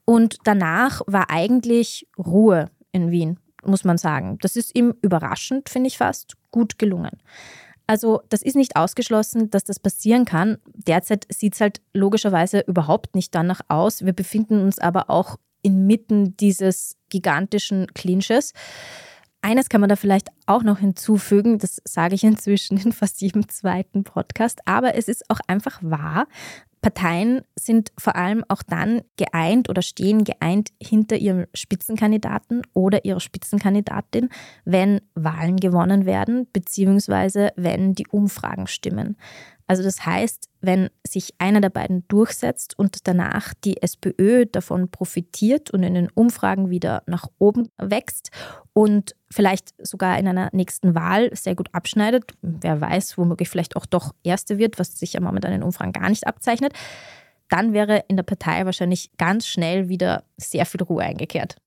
Und 0.06 0.38
danach 0.44 1.02
war 1.06 1.30
eigentlich 1.30 2.08
Ruhe 2.18 2.70
in 2.90 3.10
Wien 3.10 3.38
muss 3.64 3.84
man 3.84 3.98
sagen. 3.98 4.38
Das 4.40 4.56
ist 4.56 4.76
ihm 4.76 4.94
überraschend, 5.02 5.68
finde 5.68 5.88
ich 5.88 5.98
fast, 5.98 6.36
gut 6.50 6.78
gelungen. 6.78 7.18
Also 7.86 8.22
das 8.28 8.42
ist 8.42 8.54
nicht 8.54 8.76
ausgeschlossen, 8.76 9.50
dass 9.50 9.64
das 9.64 9.80
passieren 9.80 10.24
kann. 10.24 10.58
Derzeit 10.74 11.26
sieht 11.28 11.54
es 11.54 11.60
halt 11.60 11.80
logischerweise 11.92 12.60
überhaupt 12.60 13.16
nicht 13.16 13.34
danach 13.34 13.62
aus. 13.66 14.04
Wir 14.04 14.12
befinden 14.12 14.60
uns 14.60 14.78
aber 14.78 15.10
auch 15.10 15.38
inmitten 15.62 16.36
dieses 16.36 16.96
gigantischen 17.08 17.88
Clinches. 17.88 18.52
Eines 19.42 19.68
kann 19.68 19.80
man 19.80 19.88
da 19.88 19.96
vielleicht 19.96 20.28
auch 20.46 20.62
noch 20.62 20.78
hinzufügen, 20.78 21.58
das 21.58 21.80
sage 21.84 22.14
ich 22.14 22.24
inzwischen 22.24 22.78
in 22.78 22.92
fast 22.92 23.20
jedem 23.20 23.48
zweiten 23.48 24.04
Podcast, 24.04 24.60
aber 24.66 24.94
es 24.94 25.08
ist 25.08 25.28
auch 25.28 25.40
einfach 25.46 25.80
wahr, 25.82 26.26
Parteien 26.80 27.42
sind 27.58 27.92
vor 27.98 28.16
allem 28.16 28.42
auch 28.48 28.62
dann 28.62 29.02
geeint 29.16 29.68
oder 29.68 29.82
stehen 29.82 30.24
geeint 30.24 30.70
hinter 30.82 31.16
ihrem 31.16 31.46
Spitzenkandidaten 31.52 32.62
oder 32.72 33.04
ihrer 33.04 33.20
Spitzenkandidatin, 33.20 34.30
wenn 34.64 35.00
Wahlen 35.14 35.58
gewonnen 35.58 36.06
werden, 36.06 36.48
beziehungsweise 36.52 37.50
wenn 37.56 37.94
die 37.94 38.06
Umfragen 38.08 38.66
stimmen. 38.66 39.16
Also 39.70 39.84
das 39.84 40.04
heißt, 40.04 40.48
wenn 40.60 40.90
sich 41.06 41.32
einer 41.38 41.60
der 41.60 41.70
beiden 41.70 42.02
durchsetzt 42.08 42.76
und 42.76 43.06
danach 43.06 43.54
die 43.54 43.80
SPÖ 43.80 44.46
davon 44.46 44.90
profitiert 44.90 45.70
und 45.70 45.84
in 45.84 45.94
den 45.94 46.10
Umfragen 46.10 46.70
wieder 46.70 47.04
nach 47.06 47.28
oben 47.38 47.68
wächst 47.78 48.32
und 48.72 49.14
vielleicht 49.30 49.72
sogar 49.78 50.18
in 50.18 50.26
einer 50.26 50.48
nächsten 50.50 50.96
Wahl 50.96 51.30
sehr 51.36 51.54
gut 51.54 51.68
abschneidet, 51.70 52.32
wer 52.42 52.80
weiß, 52.80 53.16
womöglich 53.16 53.48
vielleicht 53.48 53.76
auch 53.76 53.86
doch 53.86 54.12
Erste 54.24 54.58
wird, 54.58 54.80
was 54.80 54.98
sich 54.98 55.12
ja 55.12 55.20
momentan 55.20 55.52
in 55.52 55.60
den 55.60 55.66
Umfragen 55.66 55.92
gar 55.92 56.08
nicht 56.08 56.26
abzeichnet, 56.26 56.72
dann 57.48 57.72
wäre 57.72 58.02
in 58.08 58.16
der 58.16 58.24
Partei 58.24 58.64
wahrscheinlich 58.64 59.12
ganz 59.18 59.46
schnell 59.46 59.88
wieder 59.88 60.24
sehr 60.36 60.66
viel 60.66 60.82
Ruhe 60.82 61.04
eingekehrt. 61.04 61.58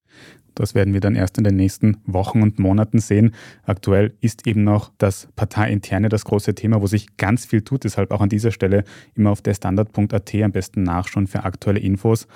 Das 0.55 0.75
werden 0.75 0.93
wir 0.93 1.01
dann 1.01 1.15
erst 1.15 1.37
in 1.37 1.43
den 1.43 1.55
nächsten 1.55 1.97
Wochen 2.05 2.41
und 2.41 2.59
Monaten 2.59 2.99
sehen. 2.99 3.33
Aktuell 3.63 4.13
ist 4.21 4.47
eben 4.47 4.63
noch 4.63 4.91
das 4.97 5.27
Parteiinterne 5.35 6.09
das 6.09 6.25
große 6.25 6.55
Thema, 6.55 6.81
wo 6.81 6.87
sich 6.87 7.17
ganz 7.17 7.45
viel 7.45 7.61
tut. 7.61 7.83
Deshalb 7.83 8.11
auch 8.11 8.21
an 8.21 8.29
dieser 8.29 8.51
Stelle 8.51 8.83
immer 9.15 9.31
auf 9.31 9.41
der 9.41 9.53
Standard.at 9.53 10.35
am 10.35 10.51
besten 10.51 10.83
nachschauen 10.83 11.27
für 11.27 11.43
aktuelle 11.43 11.79
Infos. 11.79 12.27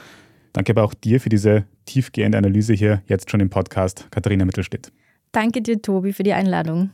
Danke 0.54 0.72
aber 0.72 0.84
auch 0.84 0.94
dir 0.94 1.20
für 1.22 1.30
diese 1.30 1.66
tiefgehende 1.86 2.38
Analyse 2.38 2.74
hier 2.74 3.02
jetzt 3.06 3.30
schon 3.30 3.40
im 3.40 3.50
Podcast, 3.50 4.08
Katharina 4.12 4.46
Mittelstedt. 4.46 4.92
Danke 5.32 5.62
dir, 5.62 5.82
Tobi, 5.82 6.14
für 6.14 6.24
die 6.24 6.34
Einladung. 6.34 6.90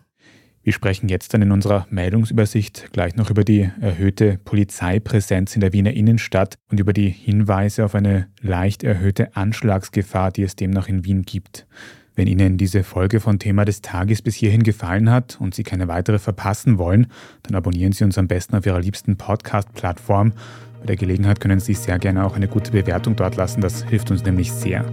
Wir 0.65 0.71
sprechen 0.71 1.09
jetzt 1.09 1.33
dann 1.33 1.41
in 1.41 1.51
unserer 1.51 1.85
Meldungsübersicht 1.89 2.93
gleich 2.93 3.17
noch 3.17 3.29
über 3.29 3.43
die 3.43 3.69
erhöhte 3.81 4.39
Polizeipräsenz 4.45 5.55
in 5.55 5.61
der 5.61 5.73
Wiener 5.73 5.91
Innenstadt 5.91 6.55
und 6.71 6.79
über 6.79 6.93
die 6.93 7.09
Hinweise 7.09 7.83
auf 7.83 7.95
eine 7.95 8.27
leicht 8.39 8.81
erhöhte 8.83 9.35
Anschlagsgefahr, 9.35 10.31
die 10.31 10.43
es 10.43 10.55
demnach 10.55 10.87
in 10.87 11.03
Wien 11.03 11.23
gibt. 11.23 11.67
Wenn 12.15 12.27
Ihnen 12.27 12.57
diese 12.57 12.83
Folge 12.83 13.19
von 13.19 13.39
Thema 13.39 13.65
des 13.65 13.81
Tages 13.81 14.21
bis 14.21 14.35
hierhin 14.35 14.63
gefallen 14.63 15.09
hat 15.09 15.37
und 15.41 15.53
Sie 15.53 15.63
keine 15.63 15.89
weitere 15.89 16.17
verpassen 16.17 16.77
wollen, 16.77 17.07
dann 17.41 17.55
abonnieren 17.55 17.91
Sie 17.91 18.05
uns 18.05 18.17
am 18.17 18.29
besten 18.29 18.55
auf 18.55 18.65
Ihrer 18.65 18.79
liebsten 18.79 19.17
Podcast-Plattform. 19.17 20.31
Bei 20.79 20.85
der 20.85 20.95
Gelegenheit 20.95 21.41
können 21.41 21.59
Sie 21.59 21.73
sehr 21.73 21.99
gerne 21.99 22.23
auch 22.23 22.37
eine 22.37 22.47
gute 22.47 22.71
Bewertung 22.71 23.17
dort 23.17 23.35
lassen, 23.35 23.59
das 23.59 23.83
hilft 23.83 24.11
uns 24.11 24.23
nämlich 24.23 24.53
sehr. 24.53 24.85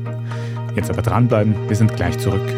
Jetzt 0.74 0.90
aber 0.90 1.02
dranbleiben, 1.02 1.54
wir 1.68 1.76
sind 1.76 1.94
gleich 1.94 2.18
zurück. 2.18 2.48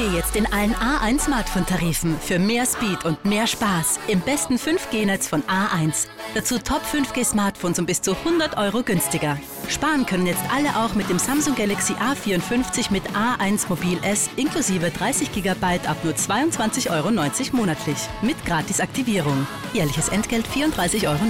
5G 0.00 0.16
jetzt 0.16 0.36
in 0.36 0.46
allen 0.46 0.74
A1 0.74 1.20
Smartphone-Tarifen 1.20 2.16
für 2.18 2.38
mehr 2.38 2.64
Speed 2.64 3.04
und 3.04 3.22
mehr 3.24 3.46
Spaß 3.46 4.00
im 4.08 4.20
besten 4.20 4.54
5G-Netz 4.54 5.28
von 5.28 5.42
A1. 5.42 6.06
Dazu 6.34 6.58
Top 6.58 6.82
5G-Smartphones 6.90 7.78
um 7.78 7.86
bis 7.86 8.00
zu 8.00 8.16
100 8.16 8.56
Euro 8.56 8.82
günstiger. 8.82 9.38
Sparen 9.68 10.06
können 10.06 10.26
jetzt 10.26 10.42
alle 10.54 10.70
auch 10.76 10.94
mit 10.94 11.10
dem 11.10 11.18
Samsung 11.18 11.54
Galaxy 11.54 11.94
A54 11.94 12.90
mit 12.90 13.02
A1 13.10 13.68
Mobil 13.68 13.98
S 14.02 14.30
inklusive 14.36 14.90
30 14.90 15.32
GB 15.32 15.64
ab 15.86 15.96
nur 16.02 16.14
22,90 16.14 16.90
Euro 16.90 17.10
monatlich. 17.56 17.98
Mit 18.22 18.42
Gratisaktivierung. 18.46 19.46
Jährliches 19.74 20.08
Entgelt 20.08 20.46
34,90 20.46 21.08
Euro. 21.08 21.20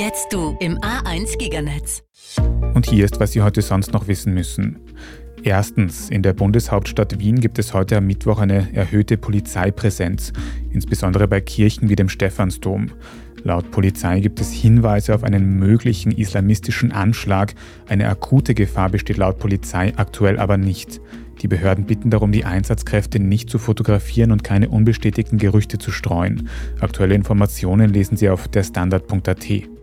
Jetzt 0.00 0.32
du 0.32 0.56
im 0.60 0.78
A1 0.78 1.36
Giganetz. 1.38 2.02
Und 2.74 2.88
hier 2.88 3.04
ist, 3.04 3.18
was 3.18 3.32
Sie 3.32 3.42
heute 3.42 3.62
sonst 3.62 3.92
noch 3.92 4.06
wissen 4.06 4.34
müssen. 4.34 4.78
Erstens, 5.42 6.10
in 6.10 6.22
der 6.22 6.32
Bundeshauptstadt 6.32 7.18
Wien 7.18 7.40
gibt 7.40 7.58
es 7.58 7.72
heute 7.72 7.96
am 7.96 8.06
Mittwoch 8.06 8.38
eine 8.40 8.74
erhöhte 8.74 9.16
Polizeipräsenz, 9.16 10.32
insbesondere 10.72 11.28
bei 11.28 11.40
Kirchen 11.40 11.88
wie 11.88 11.96
dem 11.96 12.08
Stephansdom. 12.08 12.90
Laut 13.44 13.70
Polizei 13.70 14.20
gibt 14.20 14.40
es 14.40 14.52
Hinweise 14.52 15.14
auf 15.14 15.22
einen 15.22 15.58
möglichen 15.58 16.12
islamistischen 16.12 16.92
Anschlag. 16.92 17.54
Eine 17.88 18.08
akute 18.08 18.54
Gefahr 18.54 18.90
besteht 18.90 19.16
laut 19.16 19.38
Polizei 19.38 19.92
aktuell 19.96 20.38
aber 20.38 20.56
nicht. 20.56 21.00
Die 21.40 21.48
Behörden 21.48 21.84
bitten 21.84 22.10
darum, 22.10 22.32
die 22.32 22.44
Einsatzkräfte 22.44 23.20
nicht 23.20 23.48
zu 23.48 23.58
fotografieren 23.58 24.32
und 24.32 24.42
keine 24.42 24.68
unbestätigten 24.68 25.38
Gerüchte 25.38 25.78
zu 25.78 25.92
streuen. 25.92 26.48
Aktuelle 26.80 27.14
Informationen 27.14 27.92
lesen 27.92 28.16
Sie 28.16 28.28
auf 28.28 28.48
derstandard.at. 28.48 29.77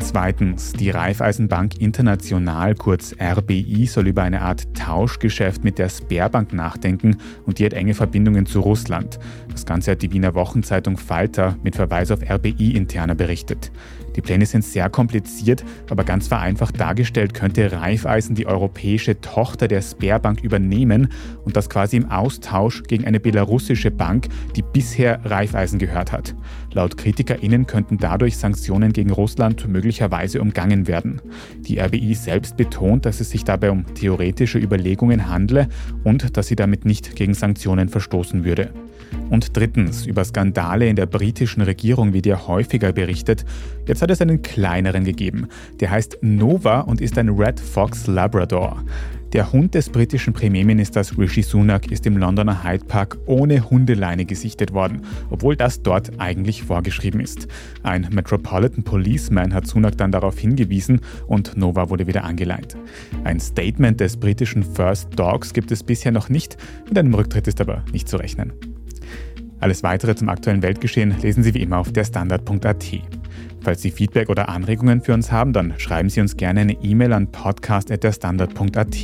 Zweitens, 0.00 0.72
die 0.72 0.90
Raiffeisenbank 0.90 1.78
International, 1.78 2.74
kurz 2.74 3.14
RBI, 3.20 3.86
soll 3.86 4.08
über 4.08 4.22
eine 4.22 4.40
Art 4.40 4.74
Tauschgeschäft 4.74 5.62
mit 5.62 5.78
der 5.78 5.88
Sperrbank 5.88 6.52
nachdenken 6.52 7.18
und 7.44 7.58
die 7.58 7.66
hat 7.66 7.74
enge 7.74 7.94
Verbindungen 7.94 8.46
zu 8.46 8.60
Russland. 8.60 9.18
Das 9.52 9.66
Ganze 9.66 9.92
hat 9.92 10.02
die 10.02 10.10
Wiener 10.10 10.34
Wochenzeitung 10.34 10.96
Falter 10.96 11.56
mit 11.62 11.76
Verweis 11.76 12.10
auf 12.10 12.20
RBI 12.28 12.76
interner 12.76 13.14
berichtet. 13.14 13.70
Die 14.16 14.20
Pläne 14.20 14.46
sind 14.46 14.64
sehr 14.64 14.88
kompliziert, 14.90 15.64
aber 15.88 16.04
ganz 16.04 16.28
vereinfacht 16.28 16.80
dargestellt 16.80 17.34
könnte 17.34 17.72
Raiffeisen 17.72 18.34
die 18.34 18.46
europäische 18.46 19.20
Tochter 19.20 19.68
der 19.68 19.82
Sperrbank 19.82 20.42
übernehmen 20.42 21.08
und 21.44 21.56
das 21.56 21.68
quasi 21.68 21.96
im 21.96 22.10
Austausch 22.10 22.82
gegen 22.84 23.06
eine 23.06 23.20
belarussische 23.20 23.90
Bank, 23.90 24.28
die 24.56 24.62
bisher 24.62 25.24
Raiffeisen 25.24 25.78
gehört 25.78 26.12
hat. 26.12 26.34
Laut 26.72 26.96
KritikerInnen 26.96 27.66
könnten 27.66 27.98
dadurch 27.98 28.36
Sanktionen 28.36 28.92
gegen 28.92 29.10
Russland 29.10 29.68
möglicherweise 29.68 30.40
umgangen 30.40 30.86
werden. 30.86 31.20
Die 31.60 31.80
RBI 31.80 32.14
selbst 32.14 32.56
betont, 32.56 33.06
dass 33.06 33.20
es 33.20 33.30
sich 33.30 33.44
dabei 33.44 33.70
um 33.70 33.84
theoretische 33.94 34.58
Überlegungen 34.58 35.28
handle 35.28 35.68
und 36.04 36.36
dass 36.36 36.46
sie 36.46 36.56
damit 36.56 36.84
nicht 36.84 37.16
gegen 37.16 37.34
Sanktionen 37.34 37.88
verstoßen 37.88 38.44
würde. 38.44 38.70
Und 39.30 39.56
drittens, 39.56 40.06
über 40.06 40.24
Skandale 40.24 40.88
in 40.88 40.96
der 40.96 41.06
britischen 41.06 41.62
Regierung 41.62 42.12
wird 42.12 42.26
ja 42.26 42.46
häufiger 42.46 42.92
berichtet. 42.92 43.44
Jetzt 43.86 44.02
hat 44.02 44.10
es 44.10 44.20
einen 44.20 44.42
kleineren 44.42 45.04
gegeben. 45.04 45.48
Der 45.80 45.90
heißt 45.90 46.18
Nova 46.22 46.80
und 46.80 47.00
ist 47.00 47.16
ein 47.18 47.28
Red 47.28 47.60
Fox 47.60 48.06
Labrador. 48.06 48.82
Der 49.32 49.52
Hund 49.52 49.76
des 49.76 49.88
britischen 49.88 50.32
Premierministers 50.32 51.16
Rishi 51.16 51.42
Sunak 51.42 51.92
ist 51.92 52.04
im 52.04 52.16
Londoner 52.16 52.64
Hyde 52.64 52.84
Park 52.84 53.16
ohne 53.26 53.70
Hundeleine 53.70 54.24
gesichtet 54.24 54.72
worden, 54.72 55.02
obwohl 55.30 55.54
das 55.54 55.82
dort 55.82 56.18
eigentlich 56.18 56.64
vorgeschrieben 56.64 57.20
ist. 57.20 57.46
Ein 57.84 58.08
Metropolitan 58.10 58.82
Policeman 58.82 59.54
hat 59.54 59.68
Sunak 59.68 59.96
dann 59.96 60.10
darauf 60.10 60.36
hingewiesen 60.36 61.00
und 61.28 61.56
Nova 61.56 61.90
wurde 61.90 62.08
wieder 62.08 62.24
angeleint. 62.24 62.76
Ein 63.22 63.38
Statement 63.38 64.00
des 64.00 64.16
britischen 64.16 64.64
First 64.64 65.16
Dogs 65.16 65.52
gibt 65.52 65.70
es 65.70 65.84
bisher 65.84 66.10
noch 66.10 66.28
nicht, 66.28 66.56
mit 66.88 66.98
einem 66.98 67.14
Rücktritt 67.14 67.46
ist 67.46 67.60
aber 67.60 67.84
nicht 67.92 68.08
zu 68.08 68.16
rechnen. 68.16 68.52
Alles 69.60 69.82
weitere 69.82 70.14
zum 70.14 70.28
aktuellen 70.28 70.62
Weltgeschehen 70.62 71.14
lesen 71.20 71.42
Sie 71.42 71.54
wie 71.54 71.62
immer 71.62 71.78
auf 71.78 71.92
der 71.92 72.04
Standard.at. 72.04 72.84
Falls 73.62 73.82
Sie 73.82 73.90
Feedback 73.90 74.30
oder 74.30 74.48
Anregungen 74.48 75.02
für 75.02 75.12
uns 75.12 75.30
haben, 75.30 75.52
dann 75.52 75.74
schreiben 75.76 76.08
Sie 76.08 76.20
uns 76.20 76.36
gerne 76.36 76.60
eine 76.60 76.72
E-Mail 76.72 77.12
an 77.12 77.30
podcast.derstandard.at. 77.30 78.96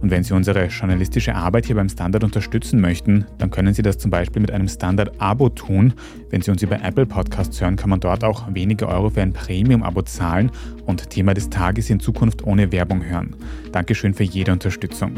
Und 0.00 0.10
wenn 0.10 0.22
Sie 0.22 0.34
unsere 0.34 0.66
journalistische 0.66 1.34
Arbeit 1.34 1.66
hier 1.66 1.76
beim 1.76 1.88
Standard 1.88 2.22
unterstützen 2.22 2.80
möchten, 2.80 3.24
dann 3.38 3.50
können 3.50 3.72
Sie 3.72 3.80
das 3.80 3.96
zum 3.96 4.10
Beispiel 4.10 4.42
mit 4.42 4.50
einem 4.50 4.68
Standard-Abo 4.68 5.48
tun. 5.48 5.94
Wenn 6.28 6.42
Sie 6.42 6.50
uns 6.50 6.62
über 6.62 6.82
Apple 6.84 7.06
Podcasts 7.06 7.60
hören, 7.60 7.76
kann 7.76 7.90
man 7.90 8.00
dort 8.00 8.24
auch 8.24 8.46
wenige 8.52 8.88
Euro 8.88 9.08
für 9.08 9.22
ein 9.22 9.32
Premium-Abo 9.32 10.02
zahlen 10.02 10.50
und 10.84 11.08
Thema 11.08 11.32
des 11.32 11.48
Tages 11.48 11.88
in 11.88 11.98
Zukunft 11.98 12.44
ohne 12.44 12.70
Werbung 12.70 13.02
hören. 13.02 13.36
Dankeschön 13.72 14.12
für 14.12 14.24
jede 14.24 14.52
Unterstützung. 14.52 15.12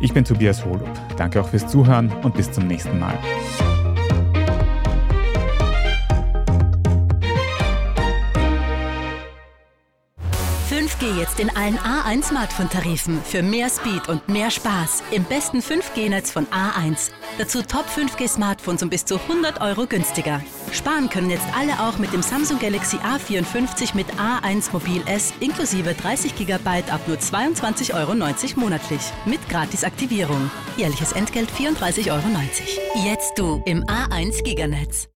Ich 0.00 0.14
bin 0.14 0.24
Tobias 0.24 0.64
Holub. 0.64 0.88
Danke 1.18 1.42
auch 1.42 1.48
fürs 1.48 1.66
Zuhören 1.66 2.10
und 2.22 2.34
bis 2.34 2.50
zum 2.50 2.66
nächsten 2.66 2.98
Mal. 2.98 3.18
Jetzt 11.18 11.40
in 11.40 11.54
allen 11.56 11.78
A1 11.78 12.24
Smartphone-Tarifen 12.24 13.20
für 13.22 13.42
mehr 13.42 13.68
Speed 13.68 14.08
und 14.08 14.28
mehr 14.28 14.50
Spaß 14.50 15.02
im 15.10 15.24
besten 15.24 15.58
5G-Netz 15.58 16.30
von 16.30 16.46
A1. 16.46 17.10
Dazu 17.38 17.62
Top 17.62 17.84
5G-Smartphones 17.86 18.82
um 18.82 18.88
bis 18.88 19.04
zu 19.04 19.16
100 19.16 19.60
Euro 19.60 19.86
günstiger. 19.86 20.40
Sparen 20.72 21.08
können 21.08 21.30
jetzt 21.30 21.46
alle 21.56 21.80
auch 21.80 21.98
mit 21.98 22.12
dem 22.12 22.22
Samsung 22.22 22.58
Galaxy 22.58 22.96
A54 22.98 23.94
mit 23.94 24.06
A1 24.14 24.72
Mobil 24.72 25.02
S 25.06 25.32
inklusive 25.40 25.94
30 25.94 26.36
GB 26.36 26.68
ab 26.90 27.00
nur 27.06 27.16
22,90 27.16 27.94
Euro 27.94 28.14
monatlich 28.60 29.02
mit 29.26 29.46
Gratisaktivierung. 29.48 30.50
Jährliches 30.76 31.12
Entgelt 31.12 31.50
34,90 31.50 32.10
Euro. 32.10 32.24
Jetzt 33.04 33.38
du 33.38 33.62
im 33.66 33.84
A1 33.84 34.42
Giganetz. 34.42 35.06